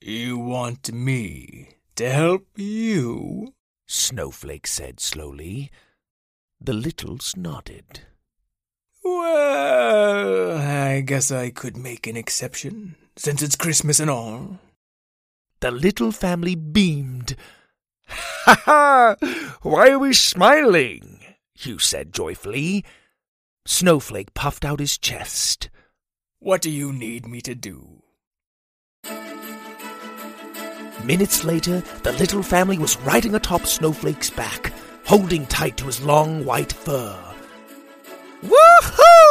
You 0.00 0.38
want 0.38 0.92
me 0.92 1.70
to 1.96 2.10
help 2.10 2.46
you? 2.56 3.54
Snowflake 3.86 4.66
said 4.66 5.00
slowly. 5.00 5.70
The 6.60 6.72
Littles 6.72 7.34
nodded. 7.36 8.00
Well, 9.02 10.58
I 10.58 11.00
guess 11.00 11.30
I 11.30 11.50
could 11.50 11.76
make 11.76 12.06
an 12.06 12.16
exception, 12.16 12.96
since 13.18 13.42
it's 13.42 13.56
Christmas 13.56 14.00
and 14.00 14.08
all. 14.08 14.58
The 15.60 15.70
little 15.70 16.12
family 16.12 16.54
beamed. 16.54 17.36
Ha 18.48 18.62
ha! 18.64 19.16
Why 19.60 19.90
are 19.90 19.98
we 19.98 20.14
smiling? 20.14 21.20
Hugh 21.54 21.78
said 21.78 22.14
joyfully. 22.14 22.82
Snowflake 23.66 24.32
puffed 24.32 24.64
out 24.64 24.80
his 24.80 24.96
chest. 24.96 25.68
What 26.38 26.62
do 26.62 26.70
you 26.70 26.90
need 26.90 27.26
me 27.26 27.42
to 27.42 27.54
do? 27.54 28.02
Minutes 31.04 31.44
later, 31.44 31.80
the 32.02 32.12
little 32.12 32.42
family 32.42 32.78
was 32.78 32.98
riding 33.00 33.34
atop 33.34 33.66
Snowflake's 33.66 34.30
back, 34.30 34.72
holding 35.04 35.44
tight 35.46 35.76
to 35.76 35.86
his 35.86 36.00
long 36.00 36.46
white 36.46 36.72
fur. 36.72 37.14
Woohoo! 38.42 39.27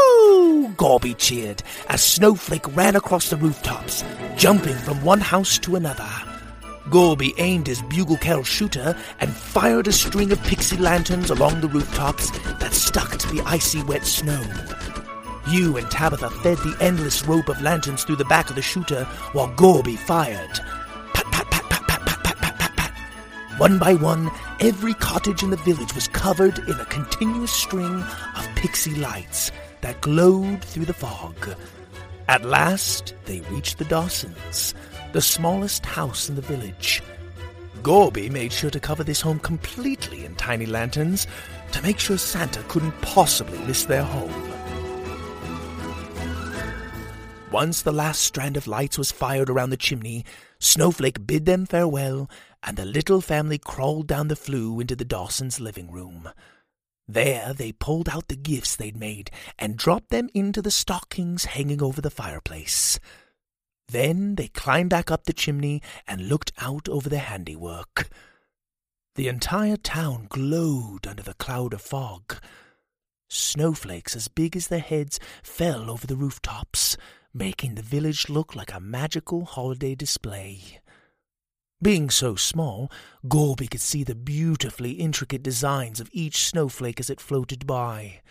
Gorby 0.78 1.16
cheered 1.16 1.64
as 1.88 2.04
Snowflake 2.04 2.76
ran 2.76 2.96
across 2.96 3.30
the 3.30 3.36
rooftops, 3.36 4.04
jumping 4.38 4.76
from 4.76 5.04
one 5.04 5.20
house 5.20 5.58
to 5.60 5.76
another. 5.76 6.08
Gorby 6.90 7.34
aimed 7.40 7.68
his 7.68 7.82
bugle 7.82 8.18
carol 8.18 8.44
shooter 8.44 8.96
and 9.20 9.34
fired 9.34 9.88
a 9.88 9.92
string 9.92 10.32
of 10.32 10.42
pixie 10.44 10.78
lanterns 10.78 11.30
along 11.30 11.62
the 11.62 11.68
rooftops 11.68 12.30
that 12.60 12.74
stuck 12.74 13.18
to 13.18 13.28
the 13.28 13.42
icy 13.42 13.84
wet 13.84 14.06
snow. 14.06 14.42
Hugh 15.48 15.78
and 15.78 15.90
Tabitha 15.90 16.30
fed 16.30 16.58
the 16.60 16.78
endless 16.80 17.26
rope 17.26 17.50
of 17.50 17.62
lanterns 17.62 18.04
through 18.04 18.18
the 18.18 18.26
back 18.26 18.50
of 18.50 18.56
the 18.56 18.62
shooter 18.62 19.04
while 19.34 19.54
Gorby 19.56 19.96
fired. 19.96 20.60
Pat, 21.14 21.26
pat, 21.32 21.52
pat, 21.52 21.70
pat, 21.70 21.86
pat, 21.88 22.06
pat, 22.06 22.24
pat, 22.24 22.38
pat, 22.38 22.58
pat, 22.60 22.76
pat. 22.76 23.60
One 23.60 23.80
by 23.80 23.94
one, 23.96 24.30
every 24.60 24.94
cottage 24.94 25.44
in 25.44 25.50
the 25.50 25.58
village 25.58 25.96
was 25.96 26.08
covered 26.08 26.60
in 26.60 26.80
a 26.80 26.86
continuous 26.86 27.52
string 27.52 28.04
of 28.36 28.48
pixie 28.56 28.96
lights 28.96 29.52
that 29.88 30.02
glowed 30.02 30.62
through 30.66 30.84
the 30.84 30.94
fog. 30.94 31.56
At 32.28 32.44
last, 32.44 33.14
they 33.24 33.40
reached 33.50 33.78
the 33.78 33.86
Dawsons, 33.86 34.74
the 35.14 35.22
smallest 35.22 35.86
house 35.86 36.28
in 36.28 36.36
the 36.36 36.42
village. 36.42 37.02
Gorby 37.84 38.30
made 38.30 38.52
sure 38.52 38.70
to 38.70 38.82
cover 38.82 39.06
this 39.06 39.22
home 39.22 39.40
completely 39.40 40.26
in 40.26 40.36
tiny 40.36 40.66
lanterns 40.66 41.26
to 41.72 41.82
make 41.82 42.00
sure 42.00 42.18
Santa 42.18 42.62
couldn't 42.64 43.00
possibly 43.02 43.60
miss 43.60 43.86
their 43.86 44.04
home. 44.04 44.52
Once 47.50 47.82
the 47.82 47.94
last 47.94 48.20
strand 48.20 48.58
of 48.58 48.68
lights 48.68 48.98
was 48.98 49.14
fired 49.14 49.50
around 49.50 49.70
the 49.70 49.78
chimney, 49.78 50.26
Snowflake 50.60 51.26
bid 51.26 51.46
them 51.46 51.66
farewell, 51.66 52.30
and 52.62 52.76
the 52.76 52.84
little 52.84 53.22
family 53.22 53.58
crawled 53.58 54.06
down 54.06 54.28
the 54.28 54.36
flue 54.36 54.82
into 54.82 54.98
the 54.98 55.06
Dawsons' 55.06 55.62
living 55.62 55.90
room. 55.90 56.28
There 57.08 57.54
they 57.54 57.72
pulled 57.72 58.10
out 58.10 58.28
the 58.28 58.36
gifts 58.36 58.76
they'd 58.76 58.98
made 58.98 59.32
and 59.58 59.78
dropped 59.78 60.10
them 60.10 60.30
into 60.34 60.62
the 60.62 60.72
stockings 60.72 61.46
hanging 61.46 61.82
over 61.82 62.02
the 62.02 62.10
fireplace. 62.10 63.00
Then 63.88 64.36
they 64.36 64.50
climbed 64.50 64.90
back 64.90 65.10
up 65.10 65.24
the 65.24 65.34
chimney 65.34 65.82
and 66.06 66.28
looked 66.28 66.52
out 66.58 66.90
over 66.90 67.08
their 67.08 67.22
handiwork. 67.22 68.10
The 69.16 69.30
entire 69.30 69.78
town 69.78 70.28
glowed 70.30 71.08
under 71.08 71.24
the 71.24 71.34
cloud 71.36 71.74
of 71.74 71.82
fog. 71.82 72.36
Snowflakes 73.30 74.16
as 74.16 74.28
big 74.28 74.56
as 74.56 74.68
their 74.68 74.80
heads 74.80 75.20
fell 75.42 75.90
over 75.90 76.06
the 76.06 76.18
rooftops, 76.18 76.98
making 77.34 77.76
the 77.76 77.82
village 77.82 78.30
look 78.30 78.56
like 78.56 78.74
a 78.74 78.80
magical 78.80 79.46
holiday 79.46 79.96
display. 79.96 80.80
Being 81.82 82.10
so 82.10 82.36
small, 82.36 82.92
Gorby 83.28 83.68
could 83.68 83.82
see 83.82 84.04
the 84.04 84.16
beautifully 84.16 84.94
intricate 84.94 85.44
designs 85.44 86.00
of 86.00 86.10
each 86.12 86.48
snowflake 86.48 87.00
as 87.00 87.10
it 87.10 87.22
floated 87.22 87.68
by. 87.68 88.22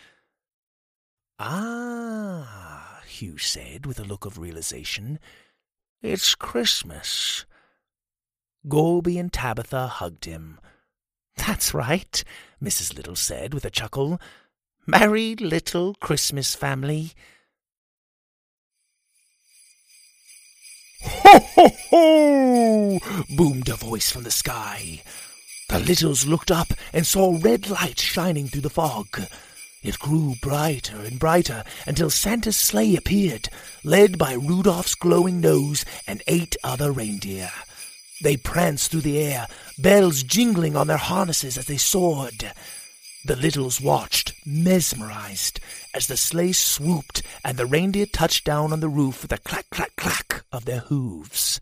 Ah, 1.39 3.01
Hugh 3.07 3.37
said 3.37 3.85
with 3.85 3.99
a 3.99 4.03
look 4.03 4.25
of 4.25 4.37
realization. 4.37 5.17
It's 6.01 6.35
Christmas. 6.35 7.45
Gorby 8.67 9.17
and 9.17 9.31
Tabitha 9.31 9.87
hugged 9.87 10.25
him. 10.25 10.59
That's 11.37 11.73
right, 11.73 12.23
Mrs. 12.61 12.95
Little 12.95 13.15
said 13.15 13.53
with 13.53 13.63
a 13.63 13.69
chuckle. 13.69 14.19
Merry 14.85 15.35
little 15.35 15.93
Christmas 15.95 16.53
family. 16.53 17.13
Ho, 21.01 21.39
ho, 21.39 21.69
ho! 21.89 22.99
boomed 23.35 23.69
a 23.69 23.75
voice 23.75 24.11
from 24.11 24.23
the 24.23 24.31
sky. 24.31 25.01
The 25.69 25.79
Littles 25.79 26.25
looked 26.25 26.51
up 26.51 26.73
and 26.93 27.05
saw 27.05 27.37
red 27.41 27.69
light 27.69 27.99
shining 27.99 28.47
through 28.47 28.61
the 28.61 28.69
fog. 28.69 29.21
It 29.83 29.99
grew 29.99 30.35
brighter 30.41 30.97
and 30.97 31.19
brighter 31.19 31.63
until 31.85 32.09
Santa's 32.09 32.55
sleigh 32.55 32.95
appeared, 32.95 33.49
led 33.83 34.17
by 34.17 34.33
Rudolph's 34.33 34.95
glowing 34.95 35.39
nose 35.39 35.85
and 36.07 36.23
eight 36.27 36.55
other 36.63 36.91
reindeer. 36.91 37.51
They 38.21 38.37
pranced 38.37 38.91
through 38.91 39.01
the 39.01 39.19
air, 39.19 39.47
bells 39.77 40.23
jingling 40.23 40.75
on 40.75 40.87
their 40.87 40.97
harnesses 40.97 41.57
as 41.57 41.65
they 41.65 41.77
soared. 41.77 42.51
The 43.25 43.35
Littles 43.35 43.81
watched, 43.81 44.33
mesmerized, 44.45 45.59
as 45.93 46.07
the 46.07 46.15
sleigh 46.15 46.53
swooped 46.53 47.23
and 47.43 47.57
the 47.57 47.65
reindeer 47.65 48.05
touched 48.05 48.45
down 48.45 48.71
on 48.71 48.79
the 48.79 48.87
roof 48.87 49.21
with 49.21 49.31
a 49.31 49.37
clack, 49.37 49.69
clack, 49.69 49.95
clack 49.97 50.45
of 50.51 50.65
their 50.65 50.79
hooves. 50.79 51.59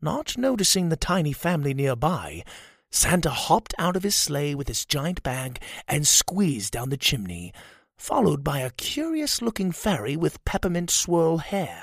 Not 0.00 0.38
noticing 0.38 0.88
the 0.88 0.96
tiny 0.96 1.32
family 1.32 1.74
nearby, 1.74 2.44
Santa 2.90 3.30
hopped 3.30 3.74
out 3.78 3.96
of 3.96 4.02
his 4.02 4.14
sleigh 4.14 4.54
with 4.54 4.68
his 4.68 4.84
giant 4.84 5.22
bag 5.22 5.60
and 5.88 6.06
squeezed 6.06 6.72
down 6.72 6.90
the 6.90 6.96
chimney, 6.96 7.52
followed 7.96 8.44
by 8.44 8.60
a 8.60 8.70
curious-looking 8.70 9.72
fairy 9.72 10.16
with 10.16 10.44
peppermint 10.44 10.90
swirl 10.90 11.38
hair. 11.38 11.82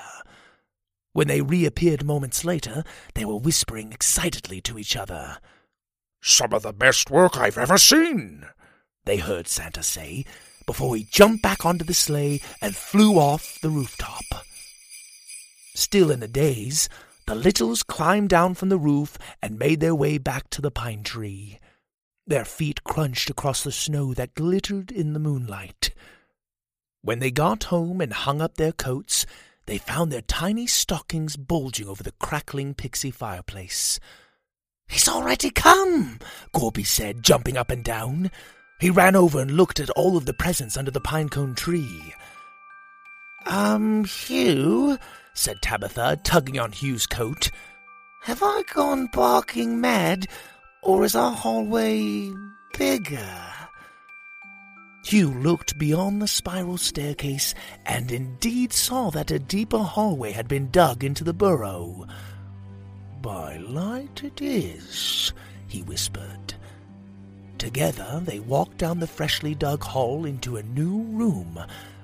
When 1.12 1.28
they 1.28 1.42
reappeared 1.42 2.06
moments 2.06 2.46
later, 2.46 2.84
they 3.14 3.26
were 3.26 3.38
whispering 3.38 3.92
excitedly 3.92 4.62
to 4.62 4.80
each 4.80 4.96
other. 4.96 5.40
Some 6.26 6.54
of 6.54 6.64
the 6.64 6.72
best 6.72 7.12
work 7.12 7.36
I've 7.36 7.58
ever 7.58 7.78
seen, 7.78 8.48
they 9.04 9.18
heard 9.18 9.46
Santa 9.46 9.84
say, 9.84 10.24
before 10.66 10.96
he 10.96 11.04
jumped 11.04 11.44
back 11.44 11.66
onto 11.66 11.84
the 11.84 11.94
sleigh 11.94 12.40
and 12.62 12.74
flew 12.74 13.16
off 13.16 13.60
the 13.62 13.70
rooftop. 13.70 14.24
Still 15.76 16.10
in 16.10 16.24
a 16.24 16.28
daze, 16.30 16.88
the 17.28 17.36
Littles 17.36 17.84
climbed 17.84 18.30
down 18.30 18.54
from 18.54 18.70
the 18.70 18.78
roof 18.78 19.18
and 19.42 19.60
made 19.60 19.82
their 19.82 19.94
way 19.94 20.18
back 20.18 20.50
to 20.52 20.62
the 20.62 20.72
pine 20.72 21.04
tree. 21.04 21.60
Their 22.26 22.46
feet 22.46 22.86
crunched 22.86 23.30
across 23.30 23.66
the 23.66 23.74
snow 23.74 24.14
that 24.14 24.34
glittered 24.34 24.94
in 24.94 25.12
the 25.12 25.20
moonlight. 25.20 25.94
When 27.02 27.20
they 27.20 27.32
got 27.32 27.66
home 27.66 28.00
and 28.00 28.14
hung 28.14 28.42
up 28.42 28.56
their 28.56 28.72
coats, 28.72 29.26
they 29.66 29.78
found 29.78 30.10
their 30.10 30.22
tiny 30.22 30.68
stockings 30.68 31.36
bulging 31.36 31.90
over 31.90 32.02
the 32.02 32.14
crackling 32.14 32.76
pixie 32.76 33.12
fireplace. 33.12 34.00
He's 34.88 35.08
already 35.08 35.50
come, 35.50 36.20
Gorby 36.54 36.84
said, 36.84 37.24
jumping 37.24 37.58
up 37.58 37.72
and 37.72 37.84
down. 37.84 38.32
He 38.80 38.90
ran 38.90 39.16
over 39.16 39.40
and 39.40 39.52
looked 39.52 39.80
at 39.80 39.90
all 39.92 40.18
of 40.18 40.26
the 40.26 40.34
presents 40.34 40.78
under 40.78 40.92
the 40.92 41.02
pinecone 41.02 41.56
tree. 41.56 42.14
Um, 43.46 44.06
Hugh, 44.06 44.98
said 45.34 45.62
Tabitha, 45.62 46.20
tugging 46.24 46.60
on 46.60 46.72
Hugh's 46.72 47.08
coat. 47.08 47.50
Have 48.24 48.42
I 48.42 48.64
gone 48.74 49.08
barking 49.12 49.82
mad, 49.82 50.28
or 50.82 51.04
is 51.04 51.16
our 51.16 51.32
hallway 51.32 52.32
bigger? 52.78 53.54
Hugh 55.04 55.34
looked 55.34 55.78
beyond 55.78 56.22
the 56.22 56.28
spiral 56.28 56.78
staircase 56.78 57.54
and 57.86 58.10
indeed 58.10 58.72
saw 58.72 59.12
that 59.12 59.32
a 59.32 59.40
deeper 59.40 59.80
hallway 59.80 60.32
had 60.32 60.48
been 60.48 60.72
dug 60.72 61.04
into 61.04 61.26
the 61.26 61.34
burrow. 61.34 62.06
By 63.24 63.56
light 63.56 64.22
it 64.26 64.42
is, 64.42 65.32
he 65.70 65.82
whispered. 65.82 66.56
Together 67.58 68.22
they 68.22 68.40
walked 68.40 68.78
down 68.78 69.00
the 69.00 69.08
freshly 69.08 69.56
dug 69.56 69.82
hall 69.82 70.26
into 70.26 70.58
a 70.58 70.64
new 70.64 71.04
room 71.04 71.58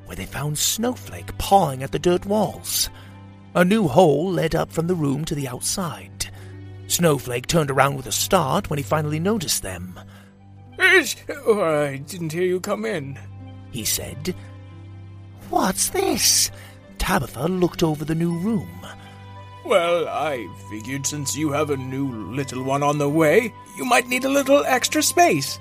where 0.06 0.16
they 0.16 0.26
found 0.26 0.58
Snowflake 0.58 1.38
pawing 1.38 1.84
at 1.84 1.92
the 1.92 2.00
dirt 2.00 2.26
walls. 2.26 2.90
A 3.54 3.66
new 3.66 3.90
hole 3.90 4.32
led 4.32 4.56
up 4.56 4.72
from 4.72 4.88
the 4.88 4.96
room 4.96 5.26
to 5.26 5.36
the 5.36 5.50
outside. 5.50 6.32
Snowflake 6.88 7.48
turned 7.48 7.70
around 7.70 7.98
with 7.98 8.08
a 8.08 8.14
start 8.14 8.70
when 8.70 8.78
he 8.78 8.84
finally 8.84 9.20
noticed 9.20 9.62
them. 9.62 10.00
Oh, 10.80 11.62
I 11.62 11.98
didn't 11.98 12.32
hear 12.32 12.46
you 12.46 12.62
come 12.62 12.86
in, 12.86 13.20
he 13.72 13.84
said. 13.84 14.34
What's 15.50 15.90
this? 15.90 16.50
Tabitha 16.98 17.50
looked 17.50 17.84
over 17.84 18.06
the 18.06 18.16
new 18.16 18.38
room. 18.38 18.88
Well, 19.70 20.08
I 20.08 20.48
figured 20.68 21.06
since 21.06 21.38
you 21.38 21.52
have 21.52 21.70
a 21.70 21.78
new 21.78 22.12
little 22.12 22.64
one 22.64 22.82
on 22.82 22.98
the 22.98 23.08
way, 23.08 23.54
you 23.78 23.86
might 23.86 24.08
need 24.08 24.26
a 24.26 24.28
little 24.30 24.66
extra 24.66 25.04
space. 25.04 25.60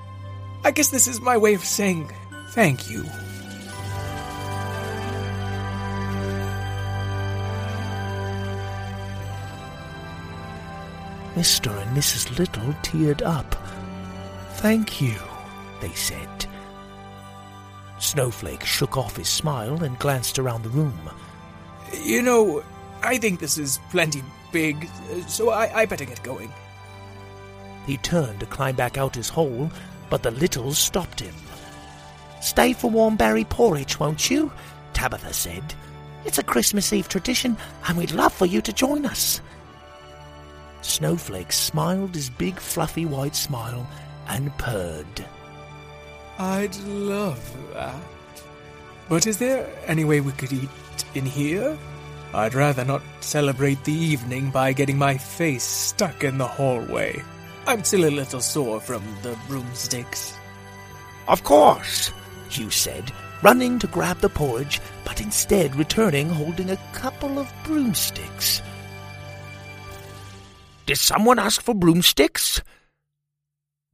I 0.65 0.71
guess 0.71 0.89
this 0.89 1.07
is 1.07 1.21
my 1.21 1.37
way 1.37 1.53
of 1.53 1.63
saying 1.63 2.11
thank 2.53 2.89
you. 2.89 3.03
Mr. 11.35 11.71
and 11.79 11.95
Mrs. 11.95 12.39
Little 12.39 12.73
teared 12.81 13.21
up. 13.21 13.57
Thank 14.55 15.03
you, 15.03 15.17
they 15.83 15.93
said. 15.93 16.47
Snowflake 17.99 18.65
shook 18.65 18.97
off 18.97 19.19
his 19.19 19.29
smile 19.29 19.85
and 19.85 19.99
glanced 19.99 20.39
around 20.39 20.63
the 20.63 20.71
room. 20.71 21.11
You 21.93 22.23
know, 22.23 22.65
I 23.03 23.19
think 23.19 23.41
this 23.41 23.59
is 23.59 23.79
plenty 23.91 24.23
big, 24.53 24.89
so 25.27 25.51
I, 25.51 25.81
I 25.81 25.87
better 25.87 26.05
get 26.05 26.23
going. 26.23 26.53
He 27.87 27.97
turned 27.99 28.41
to 28.41 28.47
climb 28.47 28.77
back 28.77 28.99
out 28.99 29.15
his 29.15 29.29
hole, 29.29 29.71
but 30.11 30.23
the 30.23 30.31
Littles 30.31 30.79
stopped 30.79 31.21
him. 31.21 31.35
Stay 32.41 32.73
for 32.73 32.91
warm 32.91 33.17
berry 33.17 33.45
porridge, 33.45 33.99
won't 33.99 34.31
you? 34.31 34.53
Tabitha 34.93 35.33
said. 35.33 35.75
It's 36.25 36.39
a 36.39 36.43
Christmas 36.43 36.93
Eve 36.93 37.09
tradition, 37.09 37.57
and 37.87 37.97
we'd 37.97 38.13
love 38.13 38.33
for 38.33 38.47
you 38.47 38.61
to 38.63 38.73
join 38.73 39.07
us. 39.07 39.41
Snowflake 40.83 41.53
smiled 41.53 42.15
his 42.15 42.31
big 42.31 42.59
fluffy 42.59 43.07
white 43.07 43.37
smile 43.37 43.87
and 44.29 44.57
purred. 44.59 45.25
I'd 46.39 46.77
love 46.81 47.73
that. 47.73 47.97
But 49.09 49.27
is 49.27 49.39
there 49.39 49.69
any 49.87 50.05
way 50.05 50.21
we 50.21 50.33
could 50.33 50.53
eat 50.53 50.69
in 51.15 51.25
here? 51.25 51.77
I'd 52.35 52.55
rather 52.55 52.85
not 52.85 53.03
celebrate 53.21 53.83
the 53.85 53.93
evening 53.93 54.51
by 54.51 54.73
getting 54.73 54.99
my 54.99 55.17
face 55.17 55.65
stuck 55.65 56.25
in 56.25 56.39
the 56.39 56.47
hallway. 56.47 57.23
I'm 57.67 57.85
still 57.85 58.05
a 58.05 58.11
little 58.11 58.41
sore 58.41 58.81
from 58.81 59.03
the 59.23 59.37
broomsticks. 59.47 60.35
Of 61.27 61.43
course, 61.45 62.13
Hugh 62.51 62.71
said, 62.71 63.13
running 63.43 63.79
to 63.79 63.87
grab 63.87 64.19
the 64.19 64.29
porridge, 64.29 64.81
but 65.05 65.21
instead 65.21 65.75
returning 65.77 66.29
holding 66.29 66.71
a 66.71 66.81
couple 66.93 67.39
of 67.39 67.53
broomsticks. 67.65 68.63
Did 70.87 70.99
someone 70.99 71.39
ask 71.39 71.61
for 71.61 71.75
broomsticks? 71.75 72.63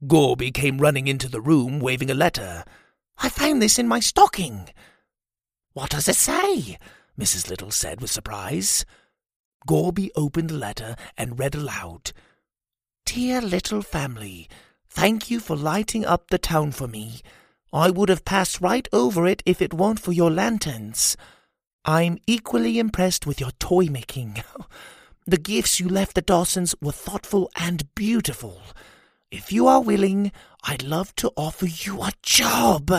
Gorby 0.07 0.51
came 0.51 0.77
running 0.77 1.07
into 1.07 1.27
the 1.27 1.41
room, 1.41 1.79
waving 1.79 2.09
a 2.09 2.13
letter. 2.13 2.63
I 3.17 3.29
found 3.29 3.61
this 3.61 3.79
in 3.79 3.87
my 3.87 3.99
stocking. 3.99 4.69
What 5.73 5.89
does 5.89 6.07
it 6.07 6.15
say? 6.15 6.77
Mrs. 7.19 7.49
Little 7.49 7.71
said 7.71 8.01
with 8.01 8.11
surprise. 8.11 8.85
Gorby 9.67 10.11
opened 10.15 10.49
the 10.49 10.55
letter 10.55 10.95
and 11.17 11.39
read 11.39 11.55
aloud. 11.55 12.11
Dear 13.05 13.41
little 13.41 13.81
family, 13.81 14.49
thank 14.89 15.31
you 15.31 15.39
for 15.39 15.55
lighting 15.55 16.05
up 16.05 16.29
the 16.29 16.37
town 16.37 16.71
for 16.71 16.87
me. 16.87 17.21
I 17.71 17.89
would 17.89 18.09
have 18.09 18.25
passed 18.25 18.61
right 18.61 18.87
over 18.93 19.27
it 19.27 19.43
if 19.45 19.61
it 19.61 19.73
weren't 19.73 19.99
for 19.99 20.11
your 20.11 20.31
lanterns. 20.31 21.17
I'm 21.83 22.19
equally 22.25 22.79
impressed 22.79 23.25
with 23.25 23.39
your 23.39 23.51
toy 23.59 23.85
making. 23.85 24.43
The 25.27 25.37
gifts 25.37 25.79
you 25.79 25.89
left 25.89 26.13
the 26.13 26.21
Dawsons 26.21 26.75
were 26.79 26.91
thoughtful 26.91 27.49
and 27.55 27.91
beautiful. 27.95 28.61
If 29.31 29.51
you 29.51 29.65
are 29.65 29.81
willing, 29.81 30.31
I'd 30.63 30.83
love 30.83 31.15
to 31.15 31.31
offer 31.35 31.65
you 31.65 32.03
a 32.03 32.11
job. 32.21 32.91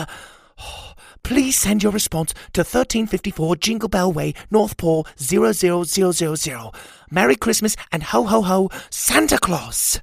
Please 1.23 1.57
send 1.57 1.83
your 1.83 1.91
response 1.91 2.33
to 2.53 2.61
1354 2.61 3.55
Jingle 3.57 3.89
Bell 3.89 4.11
Way, 4.11 4.33
North 4.49 4.77
Pole 4.77 5.05
00000. 5.17 6.71
Merry 7.11 7.35
Christmas 7.35 7.75
and 7.91 8.03
ho 8.03 8.23
ho 8.23 8.41
ho, 8.41 8.69
Santa 8.89 9.37
Claus! 9.37 9.99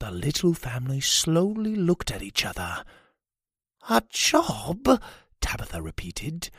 The 0.00 0.10
little 0.10 0.54
family 0.54 1.00
slowly 1.00 1.74
looked 1.74 2.10
at 2.10 2.22
each 2.22 2.44
other. 2.44 2.84
A 3.88 4.02
job? 4.10 5.00
Tabitha 5.40 5.80
repeated. 5.80 6.50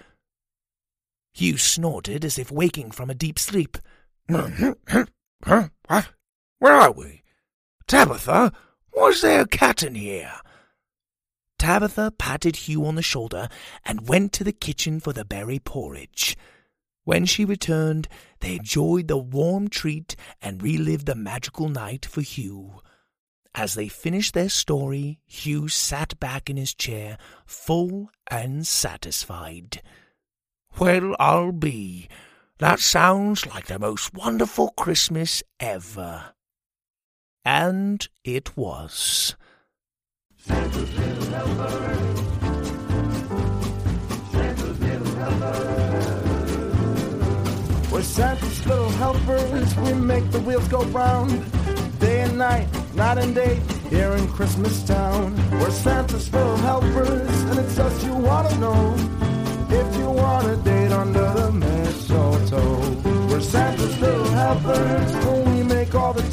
Hugh 1.33 1.57
snorted 1.57 2.23
as 2.23 2.37
if 2.39 2.51
waking 2.51 2.91
from 2.91 3.09
a 3.09 3.15
deep 3.15 3.37
sleep. 3.37 3.77
huh? 4.29 4.73
What? 5.87 6.09
Where 6.59 6.73
are 6.73 6.91
we? 6.91 7.21
Tabitha, 7.87 8.51
was 8.93 9.21
there 9.21 9.41
a 9.41 9.47
cat 9.47 9.83
in 9.83 9.95
here? 9.95 10.31
Tabitha 11.57 12.11
patted 12.17 12.55
Hugh 12.55 12.85
on 12.85 12.95
the 12.95 13.01
shoulder 13.01 13.47
and 13.85 14.07
went 14.07 14.33
to 14.33 14.43
the 14.43 14.53
kitchen 14.53 14.99
for 14.99 15.13
the 15.13 15.25
berry 15.25 15.59
porridge. 15.59 16.37
When 17.03 17.25
she 17.25 17.45
returned, 17.45 18.07
they 18.39 18.55
enjoyed 18.55 19.07
the 19.07 19.17
warm 19.17 19.69
treat 19.69 20.15
and 20.41 20.61
relived 20.61 21.05
the 21.05 21.15
magical 21.15 21.69
night 21.69 22.05
for 22.05 22.21
Hugh. 22.21 22.81
As 23.53 23.75
they 23.75 23.87
finished 23.87 24.33
their 24.33 24.49
story, 24.49 25.19
Hugh 25.25 25.69
sat 25.69 26.19
back 26.19 26.49
in 26.49 26.57
his 26.57 26.73
chair, 26.73 27.17
full 27.45 28.09
and 28.27 28.67
satisfied. 28.67 29.81
Well, 30.77 31.15
I'll 31.19 31.53
be. 31.53 32.09
That 32.57 32.79
sounds 32.79 33.45
like 33.45 33.67
the 33.67 33.79
most 33.79 34.13
wonderful 34.13 34.71
Christmas 34.71 35.41
ever. 35.59 36.33
And 37.45 38.05
it 38.23 38.57
was. 38.57 39.35
We're 47.91 48.01
Santa's 48.01 48.65
little 48.65 48.89
helpers. 48.89 49.75
We 49.77 49.93
make 49.93 50.31
the 50.31 50.39
wheels 50.39 50.67
go 50.69 50.83
round. 50.85 51.29
Day 51.99 52.21
and 52.21 52.37
night, 52.39 52.67
night 52.95 53.19
and 53.19 53.35
day, 53.35 53.61
here 53.91 54.13
in 54.13 54.27
Christmas 54.27 54.83
Town. 54.83 55.35
We're 55.51 55.69
Santa's 55.69 56.33
little 56.33 56.57
helpers, 56.57 57.29
and 57.43 57.59
it's 57.59 57.77
us 57.77 58.03
you 58.03 58.15
want 58.15 58.49
to 58.49 58.57
know. 58.57 58.95
If 59.69 59.95
you 59.97 60.09
want 60.09 60.47
a 60.47 60.57
date 60.57 60.91
under 60.91 61.31
the 61.33 61.51
mistletoe, 61.51 62.79
we're 63.29 63.39
Santa's 63.39 63.99
little 63.99 64.29
helpers. 64.29 65.54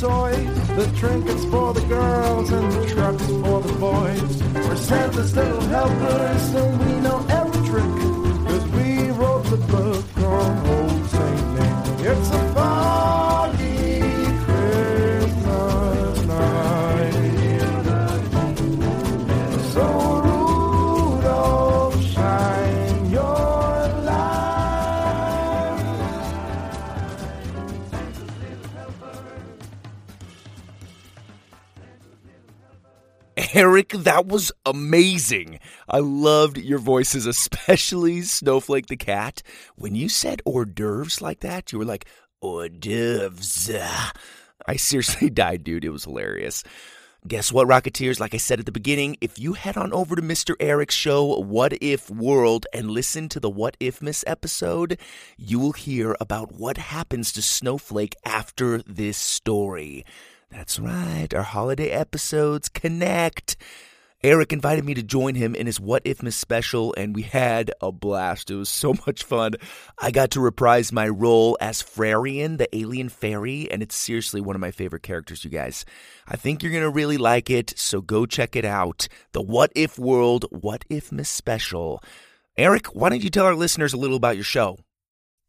Toys, 0.03 0.69
the 0.77 0.93
trinkets 0.97 1.45
for 1.45 1.73
the 1.73 1.81
girls 1.83 2.51
and 2.51 2.73
the 2.73 2.87
trucks 2.93 3.25
for 3.25 3.61
the 3.61 3.73
boys. 3.79 4.43
We're 4.53 4.75
Santa's 4.75 5.37
little 5.37 5.61
helpers, 5.61 6.55
and 6.61 6.73
we 6.85 7.01
know 7.07 7.25
every 7.29 7.63
trick. 7.69 7.93
Cause 8.49 8.67
we 8.77 9.11
wrote 9.11 9.45
the 9.45 9.59
book 9.71 9.92
Eric, 33.55 33.91
that 33.91 34.27
was 34.27 34.51
amazing. 34.65 35.61
I 35.89 35.99
loved 35.99 36.57
your 36.57 36.79
voices, 36.79 37.27
especially 37.27 38.23
Snowflake 38.23 38.87
the 38.87 38.97
cat. 38.97 39.43
When 39.77 39.95
you 39.95 40.09
said 40.09 40.41
hors 40.47 40.65
d'oeuvres 40.65 41.21
like 41.21 41.41
that, 41.41 41.71
you 41.71 41.79
were 41.79 41.85
like, 41.85 42.07
hors 42.41 42.71
d'oeuvres. 42.71 43.71
I 44.67 44.77
seriously 44.77 45.29
died, 45.43 45.65
dude. 45.65 45.85
It 45.85 45.91
was 45.91 46.05
hilarious. 46.05 46.65
Guess 47.29 47.53
what, 47.53 47.69
Rocketeers? 47.69 48.19
Like 48.19 48.35
I 48.35 48.39
said 48.39 48.59
at 48.59 48.67
the 48.67 48.73
beginning, 48.73 49.17
if 49.21 49.39
you 49.39 49.53
head 49.53 49.77
on 49.77 49.93
over 49.93 50.17
to 50.17 50.23
Mr. 50.23 50.57
Eric's 50.59 50.95
show, 50.95 51.39
What 51.39 51.73
If 51.81 52.11
World, 52.11 52.67
and 52.73 52.91
listen 52.91 53.29
to 53.29 53.39
the 53.39 53.51
What 53.51 53.79
Ifmas 53.79 54.25
episode, 54.27 54.99
you 55.37 55.61
will 55.61 55.73
hear 55.73 56.17
about 56.21 56.53
what 56.53 56.79
happens 56.79 57.33
to 57.35 57.43
Snowflake 57.43 58.17
after 58.25 58.79
this 58.79 59.19
story. 59.19 60.05
That's 60.53 60.79
right, 60.79 61.33
our 61.35 61.43
holiday 61.43 61.89
episodes 61.89 62.69
connect. 62.69 63.57
Eric 64.23 64.53
invited 64.53 64.85
me 64.85 64.95
to 64.95 65.03
join 65.03 65.35
him 65.35 65.55
in 65.55 65.67
his 65.67 65.81
What 65.81 66.05
Ifmas 66.05 66.35
special, 66.35 66.95
and 66.97 67.15
we 67.15 67.23
had 67.23 67.73
a 67.81 67.91
blast. 67.91 68.51
It 68.51 68.57
was 68.57 68.69
so 68.69 68.95
much 69.07 69.25
fun. 69.25 69.55
I 69.99 70.11
got 70.11 70.31
to 70.33 70.41
reprise 70.41 70.93
my 70.93 71.09
role 71.09 71.57
as 71.61 71.83
Frarian, 71.83 72.59
the 72.59 72.69
alien 72.77 73.09
fairy, 73.09 73.69
and 73.71 73.83
it's 73.83 73.97
seriously 73.97 74.41
one 74.41 74.55
of 74.55 74.61
my 74.61 74.71
favorite 74.71 75.03
characters, 75.03 75.43
you 75.43 75.51
guys. 75.51 75.85
I 76.29 76.37
think 76.37 76.63
you're 76.63 76.71
going 76.71 76.85
to 76.85 76.91
really 76.91 77.17
like 77.19 77.51
it, 77.51 77.77
so 77.77 78.01
go 78.01 78.27
check 78.27 78.55
it 78.55 78.65
out. 78.65 79.09
The 79.33 79.43
What 79.43 79.73
If 79.75 79.99
World 79.99 80.45
What 80.51 80.85
Ifmas 80.89 81.27
special. 81.27 82.01
Eric, 82.57 82.95
why 82.95 83.09
don't 83.09 83.25
you 83.25 83.31
tell 83.31 83.47
our 83.47 83.57
listeners 83.57 83.95
a 83.95 83.99
little 83.99 84.17
about 84.19 84.37
your 84.37 84.45
show? 84.45 84.79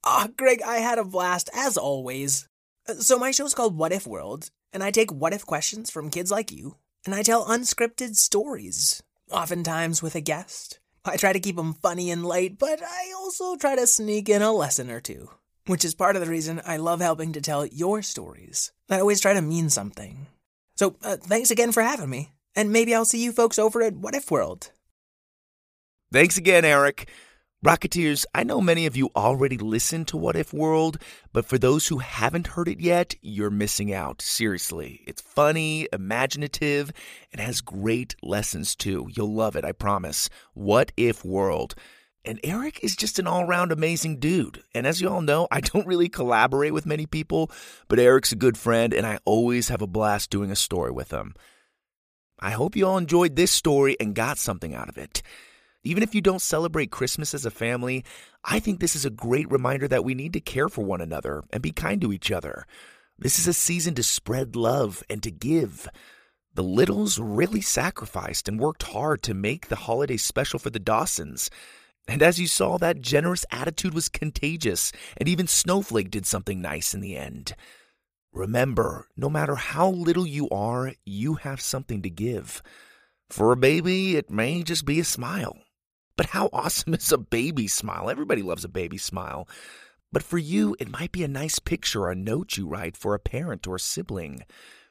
Ah, 0.05 0.29
Greg, 0.35 0.61
I 0.65 0.77
had 0.77 0.97
a 0.97 1.03
blast, 1.03 1.49
as 1.53 1.77
always. 1.77 2.47
Uh, 2.87 2.93
So, 2.95 3.19
my 3.19 3.29
show's 3.31 3.53
called 3.53 3.77
What 3.77 3.91
If 3.91 4.07
World, 4.07 4.49
and 4.73 4.83
I 4.83 4.91
take 4.91 5.11
what 5.11 5.33
if 5.33 5.45
questions 5.45 5.89
from 5.89 6.09
kids 6.09 6.31
like 6.31 6.51
you 6.51 6.75
and 7.05 7.13
I 7.13 7.21
tell 7.21 7.45
unscripted 7.45 8.15
stories, 8.15 9.03
oftentimes 9.29 10.01
with 10.01 10.15
a 10.15 10.21
guest. 10.21 10.79
I 11.05 11.17
try 11.17 11.33
to 11.33 11.39
keep 11.39 11.57
them 11.57 11.73
funny 11.73 12.09
and 12.11 12.25
light, 12.25 12.57
but 12.57 12.81
I 12.81 13.13
also 13.17 13.57
try 13.57 13.75
to 13.75 13.85
sneak 13.85 14.29
in 14.29 14.41
a 14.41 14.53
lesson 14.53 14.89
or 14.89 15.01
two, 15.01 15.29
which 15.67 15.83
is 15.83 15.95
part 15.95 16.15
of 16.15 16.21
the 16.21 16.31
reason 16.31 16.61
I 16.65 16.77
love 16.77 17.01
helping 17.01 17.33
to 17.33 17.41
tell 17.41 17.65
your 17.65 18.01
stories. 18.01 18.71
I 18.89 18.99
always 18.99 19.19
try 19.19 19.33
to 19.33 19.41
mean 19.41 19.69
something. 19.69 20.27
So, 20.75 20.95
uh, 21.03 21.17
thanks 21.17 21.51
again 21.51 21.73
for 21.73 21.83
having 21.83 22.09
me, 22.09 22.31
and 22.55 22.71
maybe 22.71 22.95
I'll 22.95 23.05
see 23.05 23.21
you 23.21 23.33
folks 23.33 23.59
over 23.59 23.81
at 23.81 23.97
What 23.97 24.15
If 24.15 24.31
World. 24.31 24.71
Thanks 26.11 26.37
again, 26.37 26.63
Eric. 26.63 27.09
Rocketeers, 27.63 28.25
I 28.35 28.43
know 28.43 28.59
many 28.59 28.85
of 28.85 28.97
you 28.97 29.09
already 29.15 29.57
listen 29.57 30.03
to 30.05 30.17
What 30.17 30.35
If 30.35 30.51
World, 30.51 30.97
but 31.31 31.45
for 31.45 31.57
those 31.57 31.87
who 31.87 31.99
haven't 31.99 32.47
heard 32.47 32.67
it 32.67 32.81
yet, 32.81 33.15
you're 33.21 33.49
missing 33.49 33.93
out. 33.93 34.21
Seriously. 34.21 34.99
It's 35.07 35.21
funny, 35.21 35.87
imaginative, 35.93 36.91
and 37.31 37.39
has 37.39 37.61
great 37.61 38.17
lessons 38.21 38.75
too. 38.75 39.07
You'll 39.15 39.33
love 39.33 39.55
it, 39.55 39.63
I 39.63 39.71
promise. 39.71 40.29
What 40.53 40.91
If 40.97 41.23
World. 41.23 41.73
And 42.25 42.37
Eric 42.43 42.83
is 42.83 42.97
just 42.97 43.17
an 43.17 43.27
all 43.27 43.43
around 43.43 43.71
amazing 43.71 44.19
dude. 44.19 44.61
And 44.75 44.85
as 44.85 44.99
you 44.99 45.07
all 45.07 45.21
know, 45.21 45.47
I 45.49 45.61
don't 45.61 45.87
really 45.87 46.09
collaborate 46.09 46.73
with 46.73 46.85
many 46.85 47.05
people, 47.05 47.49
but 47.87 47.97
Eric's 47.97 48.33
a 48.33 48.35
good 48.35 48.57
friend, 48.57 48.93
and 48.93 49.07
I 49.07 49.19
always 49.23 49.69
have 49.69 49.81
a 49.81 49.87
blast 49.87 50.29
doing 50.29 50.51
a 50.51 50.57
story 50.57 50.91
with 50.91 51.11
him. 51.11 51.33
I 52.37 52.51
hope 52.51 52.75
you 52.75 52.85
all 52.85 52.97
enjoyed 52.97 53.37
this 53.37 53.53
story 53.53 53.95
and 54.01 54.13
got 54.13 54.37
something 54.37 54.75
out 54.75 54.89
of 54.89 54.97
it. 54.97 55.21
Even 55.83 56.01
if 56.01 56.15
you 56.15 56.21
don't 56.21 56.41
celebrate 56.41 56.91
Christmas 56.91 57.33
as 57.33 57.45
a 57.45 57.51
family, 57.51 58.05
I 58.43 58.59
think 58.59 58.79
this 58.79 58.95
is 58.95 59.03
a 59.05 59.09
great 59.09 59.51
reminder 59.51 59.87
that 59.89 60.05
we 60.05 60.15
need 60.15 60.33
to 60.33 60.39
care 60.39 60.69
for 60.69 60.83
one 60.83 61.01
another 61.01 61.43
and 61.51 61.61
be 61.61 61.71
kind 61.71 61.99
to 62.01 62.13
each 62.13 62.31
other. 62.31 62.65
This 63.17 63.37
is 63.37 63.47
a 63.47 63.53
season 63.53 63.93
to 63.95 64.03
spread 64.03 64.55
love 64.55 65.03
and 65.09 65.21
to 65.23 65.31
give. 65.31 65.89
The 66.53 66.63
Littles 66.63 67.19
really 67.19 67.61
sacrificed 67.61 68.47
and 68.47 68.59
worked 68.59 68.83
hard 68.83 69.21
to 69.23 69.33
make 69.33 69.67
the 69.67 69.75
holiday 69.75 70.17
special 70.17 70.57
for 70.57 70.69
the 70.69 70.79
Dawsons. 70.79 71.49
And 72.07 72.21
as 72.21 72.39
you 72.39 72.47
saw, 72.47 72.77
that 72.77 73.01
generous 73.01 73.45
attitude 73.51 73.93
was 73.93 74.09
contagious, 74.09 74.91
and 75.17 75.27
even 75.27 75.47
Snowflake 75.47 76.11
did 76.11 76.25
something 76.25 76.61
nice 76.61 76.93
in 76.93 77.01
the 77.01 77.15
end. 77.15 77.55
Remember, 78.31 79.07
no 79.15 79.29
matter 79.29 79.55
how 79.55 79.89
little 79.89 80.27
you 80.27 80.49
are, 80.49 80.93
you 81.05 81.35
have 81.35 81.61
something 81.61 82.01
to 82.01 82.09
give. 82.09 82.61
For 83.29 83.51
a 83.51 83.57
baby, 83.57 84.15
it 84.15 84.29
may 84.29 84.63
just 84.63 84.85
be 84.85 84.99
a 84.99 85.05
smile. 85.05 85.57
But 86.15 86.27
how 86.27 86.49
awesome 86.53 86.93
is 86.93 87.11
a 87.11 87.17
baby 87.17 87.67
smile? 87.67 88.09
Everybody 88.09 88.41
loves 88.41 88.63
a 88.63 88.69
baby 88.69 88.97
smile. 88.97 89.47
But 90.11 90.23
for 90.23 90.37
you, 90.37 90.75
it 90.79 90.91
might 90.91 91.11
be 91.11 91.23
a 91.23 91.27
nice 91.27 91.57
picture 91.57 92.01
or 92.01 92.11
a 92.11 92.15
note 92.15 92.55
you 92.55 92.67
write 92.67 92.95
for 92.95 93.15
a 93.15 93.19
parent 93.19 93.65
or 93.67 93.75
a 93.77 93.79
sibling. 93.79 94.43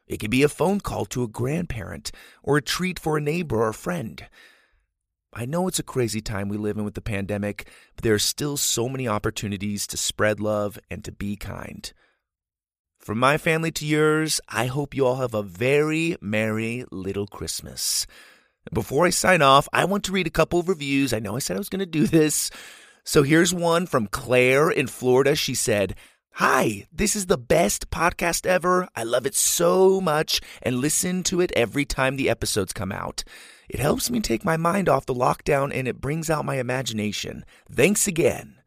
It 0.07 0.19
could 0.19 0.33
be 0.33 0.43
a 0.43 0.49
phone 0.49 0.81
call 0.81 1.07
to 1.07 1.23
a 1.23 1.29
grandparent 1.29 2.11
or 2.43 2.57
a 2.57 2.63
treat 2.63 2.99
for 2.99 3.17
a 3.17 3.21
neighbor 3.21 3.63
or 3.63 3.69
a 3.69 3.75
friend. 3.75 4.27
I 5.33 5.47
know 5.47 5.69
it's 5.69 5.79
a 5.79 5.85
crazy 5.85 6.21
time 6.21 6.49
we 6.49 6.59
live 6.59 6.77
in 6.77 6.85
with 6.85 6.95
the 6.95 7.01
pandemic, 7.01 7.69
but 7.95 8.03
there 8.03 8.15
are 8.15 8.19
still 8.19 8.57
so 8.57 8.89
many 8.89 9.09
opportunities 9.09 9.87
to 9.87 9.97
spread 9.97 10.41
love 10.41 10.79
and 10.91 11.05
to 11.05 11.13
be 11.13 11.37
kind. 11.37 11.91
From 12.99 13.19
my 13.19 13.39
family 13.39 13.71
to 13.73 13.87
yours, 13.87 14.41
I 14.49 14.67
hope 14.67 14.95
you 14.95 15.07
all 15.07 15.17
have 15.17 15.35
a 15.35 15.43
very 15.43 16.17
merry 16.21 16.85
little 16.91 17.27
Christmas. 17.27 18.07
Before 18.73 19.07
I 19.07 19.11
sign 19.11 19.43
off, 19.43 19.69
I 19.73 19.85
want 19.85 20.05
to 20.05 20.13
read 20.13 20.27
a 20.27 20.31
couple 20.31 20.61
of 20.61 20.69
reviews. 20.69 21.13
I 21.13 21.19
know 21.19 21.37
I 21.37 21.41
said 21.41 21.57
I 21.57 21.61
was 21.61 21.69
going 21.69 21.81
to 21.81 21.87
do 21.87 22.07
this. 22.07 22.51
So 23.05 23.23
here's 23.23 23.53
one 23.53 23.87
from 23.87 24.07
Claire 24.07 24.71
in 24.71 24.87
Florida. 24.87 25.35
She 25.35 25.55
said, 25.55 25.97
Hi, 26.37 26.87
this 26.91 27.15
is 27.15 27.27
the 27.27 27.37
best 27.37 27.91
podcast 27.91 28.47
ever. 28.47 28.89
I 28.97 29.03
love 29.03 29.27
it 29.27 29.35
so 29.35 30.01
much 30.01 30.41
and 30.63 30.77
listen 30.77 31.23
to 31.25 31.41
it 31.41 31.53
every 31.55 31.85
time 31.85 32.17
the 32.17 32.31
episodes 32.31 32.73
come 32.73 32.93
out. 32.93 33.23
It 33.69 33.81
helps 33.81 34.11
me 34.11 34.21
take 34.21 34.45
my 34.45 34.57
mind 34.57 34.89
off 34.89 35.05
the 35.05 35.15
lockdown 35.15 35.73
and 35.75 35.87
it 35.87 36.01
brings 36.01 36.31
out 36.31 36.47
my 36.47 36.57
imagination. 36.57 37.45
Thanks 37.71 38.07
again. 38.07 38.62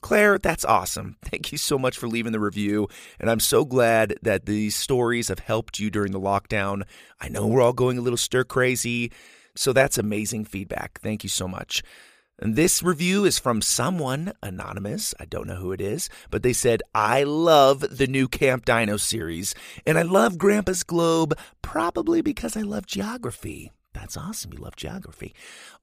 Claire, 0.00 0.38
that's 0.38 0.64
awesome. 0.64 1.16
Thank 1.24 1.52
you 1.52 1.58
so 1.58 1.78
much 1.78 1.98
for 1.98 2.08
leaving 2.08 2.32
the 2.32 2.40
review. 2.40 2.88
And 3.18 3.30
I'm 3.30 3.40
so 3.40 3.64
glad 3.64 4.14
that 4.22 4.46
these 4.46 4.76
stories 4.76 5.28
have 5.28 5.40
helped 5.40 5.78
you 5.78 5.90
during 5.90 6.12
the 6.12 6.20
lockdown. 6.20 6.82
I 7.20 7.28
know 7.28 7.46
we're 7.46 7.62
all 7.62 7.72
going 7.72 7.98
a 7.98 8.02
little 8.02 8.16
stir 8.16 8.44
crazy. 8.44 9.12
So 9.54 9.72
that's 9.72 9.98
amazing 9.98 10.44
feedback. 10.44 11.00
Thank 11.00 11.22
you 11.22 11.30
so 11.30 11.48
much. 11.48 11.82
And 12.38 12.54
this 12.54 12.82
review 12.82 13.24
is 13.24 13.38
from 13.38 13.62
someone 13.62 14.34
anonymous. 14.42 15.14
I 15.18 15.24
don't 15.24 15.46
know 15.46 15.56
who 15.56 15.72
it 15.72 15.80
is, 15.80 16.10
but 16.30 16.42
they 16.42 16.52
said, 16.52 16.82
I 16.94 17.22
love 17.22 17.80
the 17.80 18.06
new 18.06 18.28
Camp 18.28 18.66
Dino 18.66 18.98
series, 18.98 19.54
and 19.86 19.96
I 19.96 20.02
love 20.02 20.36
Grandpa's 20.36 20.82
Globe 20.82 21.32
probably 21.62 22.20
because 22.20 22.54
I 22.54 22.60
love 22.60 22.84
geography. 22.84 23.72
That's 23.96 24.16
awesome. 24.18 24.52
You 24.52 24.58
love 24.58 24.76
geography. 24.76 25.34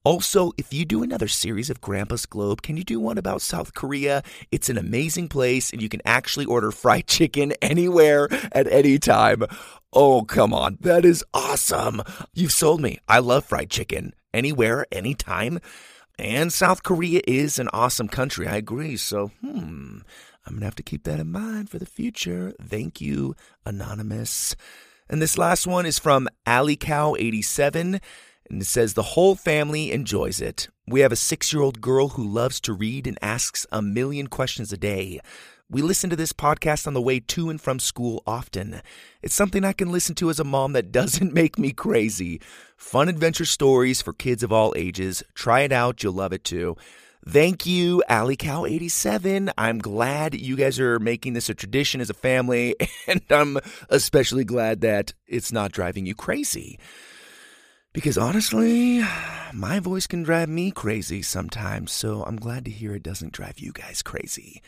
Also, 0.04 0.52
if 0.56 0.72
you 0.72 0.84
do 0.84 1.02
another 1.02 1.26
series 1.26 1.68
of 1.68 1.80
Grandpa's 1.80 2.26
Globe, 2.26 2.62
can 2.62 2.76
you 2.76 2.84
do 2.84 3.00
one 3.00 3.18
about 3.18 3.42
South 3.42 3.74
Korea? 3.74 4.22
It's 4.52 4.68
an 4.68 4.78
amazing 4.78 5.28
place, 5.28 5.72
and 5.72 5.82
you 5.82 5.88
can 5.88 6.00
actually 6.04 6.44
order 6.44 6.70
fried 6.70 7.06
chicken 7.08 7.54
anywhere 7.60 8.28
at 8.52 8.70
any 8.72 8.98
time. 9.00 9.42
Oh, 9.92 10.22
come 10.22 10.54
on. 10.54 10.78
That 10.80 11.04
is 11.04 11.24
awesome. 11.34 12.02
You've 12.32 12.52
sold 12.52 12.80
me. 12.80 13.00
I 13.08 13.18
love 13.18 13.46
fried 13.46 13.68
chicken 13.68 14.14
anywhere, 14.32 14.86
anytime. 14.92 15.58
And 16.16 16.52
South 16.52 16.84
Korea 16.84 17.20
is 17.26 17.58
an 17.58 17.68
awesome 17.72 18.06
country. 18.06 18.46
I 18.46 18.56
agree. 18.56 18.96
So, 18.96 19.32
hmm, 19.40 19.98
I'm 20.46 20.52
going 20.52 20.60
to 20.60 20.66
have 20.66 20.76
to 20.76 20.84
keep 20.84 21.02
that 21.02 21.18
in 21.18 21.32
mind 21.32 21.68
for 21.68 21.80
the 21.80 21.86
future. 21.86 22.54
Thank 22.62 23.00
you, 23.00 23.34
Anonymous. 23.66 24.54
And 25.08 25.20
this 25.20 25.38
last 25.38 25.66
one 25.66 25.86
is 25.86 25.98
from 25.98 26.28
AlleyCow87. 26.46 28.00
And 28.50 28.62
it 28.62 28.66
says, 28.66 28.94
The 28.94 29.02
whole 29.02 29.34
family 29.34 29.92
enjoys 29.92 30.40
it. 30.40 30.68
We 30.86 31.00
have 31.00 31.12
a 31.12 31.16
six 31.16 31.52
year 31.52 31.62
old 31.62 31.80
girl 31.80 32.10
who 32.10 32.26
loves 32.26 32.60
to 32.62 32.72
read 32.72 33.06
and 33.06 33.18
asks 33.22 33.66
a 33.72 33.82
million 33.82 34.26
questions 34.26 34.72
a 34.72 34.76
day. 34.76 35.20
We 35.70 35.80
listen 35.80 36.10
to 36.10 36.16
this 36.16 36.32
podcast 36.32 36.86
on 36.86 36.92
the 36.92 37.00
way 37.00 37.20
to 37.20 37.48
and 37.48 37.60
from 37.60 37.78
school 37.78 38.22
often. 38.26 38.82
It's 39.22 39.34
something 39.34 39.64
I 39.64 39.72
can 39.72 39.90
listen 39.90 40.14
to 40.16 40.28
as 40.28 40.38
a 40.38 40.44
mom 40.44 40.74
that 40.74 40.92
doesn't 40.92 41.32
make 41.32 41.58
me 41.58 41.72
crazy. 41.72 42.40
Fun 42.76 43.08
adventure 43.08 43.46
stories 43.46 44.02
for 44.02 44.12
kids 44.12 44.42
of 44.42 44.52
all 44.52 44.74
ages. 44.76 45.22
Try 45.34 45.60
it 45.60 45.72
out, 45.72 46.02
you'll 46.02 46.12
love 46.12 46.32
it 46.32 46.44
too. 46.44 46.76
Thank 47.26 47.64
you, 47.64 48.02
Alley 48.06 48.36
Cow 48.36 48.66
87. 48.66 49.50
I'm 49.56 49.78
glad 49.78 50.34
you 50.34 50.56
guys 50.56 50.78
are 50.78 50.98
making 50.98 51.32
this 51.32 51.48
a 51.48 51.54
tradition 51.54 52.02
as 52.02 52.10
a 52.10 52.14
family, 52.14 52.76
and 53.08 53.22
I'm 53.30 53.58
especially 53.88 54.44
glad 54.44 54.82
that 54.82 55.14
it's 55.26 55.50
not 55.50 55.72
driving 55.72 56.04
you 56.04 56.14
crazy. 56.14 56.78
Because 57.94 58.18
honestly, 58.18 59.02
my 59.54 59.80
voice 59.80 60.06
can 60.06 60.22
drive 60.22 60.50
me 60.50 60.70
crazy 60.70 61.22
sometimes, 61.22 61.92
so 61.92 62.24
I'm 62.24 62.36
glad 62.36 62.66
to 62.66 62.70
hear 62.70 62.94
it 62.94 63.02
doesn't 63.02 63.32
drive 63.32 63.58
you 63.58 63.72
guys 63.72 64.02
crazy. 64.02 64.60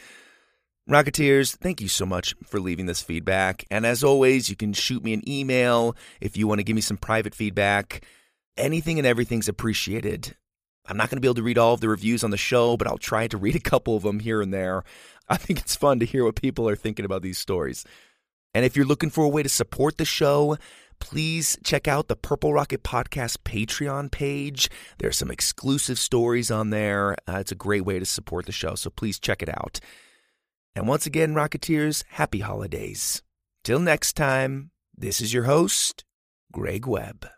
Rocketeers, 0.88 1.56
thank 1.56 1.82
you 1.82 1.88
so 1.88 2.06
much 2.06 2.34
for 2.42 2.58
leaving 2.58 2.86
this 2.86 3.02
feedback. 3.02 3.66
And 3.70 3.84
as 3.84 4.02
always, 4.02 4.48
you 4.48 4.56
can 4.56 4.72
shoot 4.72 5.04
me 5.04 5.12
an 5.12 5.28
email 5.28 5.94
if 6.22 6.38
you 6.38 6.46
want 6.46 6.60
to 6.60 6.64
give 6.64 6.76
me 6.76 6.80
some 6.80 6.96
private 6.96 7.34
feedback. 7.34 8.02
Anything 8.56 8.96
and 8.96 9.06
everything's 9.06 9.48
appreciated. 9.48 10.36
I'm 10.88 10.96
not 10.96 11.10
going 11.10 11.16
to 11.16 11.20
be 11.20 11.28
able 11.28 11.34
to 11.36 11.42
read 11.42 11.58
all 11.58 11.74
of 11.74 11.80
the 11.80 11.88
reviews 11.88 12.22
on 12.22 12.30
the 12.30 12.36
show, 12.36 12.76
but 12.76 12.86
I'll 12.86 12.98
try 12.98 13.26
to 13.28 13.36
read 13.36 13.56
a 13.56 13.60
couple 13.60 13.96
of 13.96 14.02
them 14.02 14.20
here 14.20 14.40
and 14.40 14.52
there. 14.52 14.84
I 15.28 15.36
think 15.36 15.60
it's 15.60 15.76
fun 15.76 15.98
to 16.00 16.06
hear 16.06 16.24
what 16.24 16.36
people 16.36 16.68
are 16.68 16.76
thinking 16.76 17.04
about 17.04 17.22
these 17.22 17.38
stories. 17.38 17.84
And 18.54 18.64
if 18.64 18.76
you're 18.76 18.86
looking 18.86 19.10
for 19.10 19.24
a 19.24 19.28
way 19.28 19.42
to 19.42 19.48
support 19.48 19.98
the 19.98 20.04
show, 20.04 20.56
please 20.98 21.58
check 21.64 21.88
out 21.88 22.08
the 22.08 22.16
Purple 22.16 22.52
Rocket 22.52 22.82
Podcast 22.82 23.38
Patreon 23.44 24.10
page. 24.10 24.70
There 24.98 25.10
are 25.10 25.12
some 25.12 25.30
exclusive 25.30 25.98
stories 25.98 26.50
on 26.50 26.70
there. 26.70 27.16
Uh, 27.28 27.38
it's 27.38 27.52
a 27.52 27.56
great 27.56 27.84
way 27.84 27.98
to 27.98 28.06
support 28.06 28.46
the 28.46 28.52
show, 28.52 28.74
so 28.74 28.88
please 28.88 29.18
check 29.18 29.42
it 29.42 29.48
out. 29.48 29.80
And 30.74 30.86
once 30.86 31.06
again, 31.06 31.34
Rocketeers, 31.34 32.04
happy 32.08 32.40
holidays. 32.40 33.22
Till 33.64 33.80
next 33.80 34.14
time, 34.14 34.70
this 34.96 35.20
is 35.20 35.34
your 35.34 35.44
host, 35.44 36.04
Greg 36.52 36.86
Webb. 36.86 37.28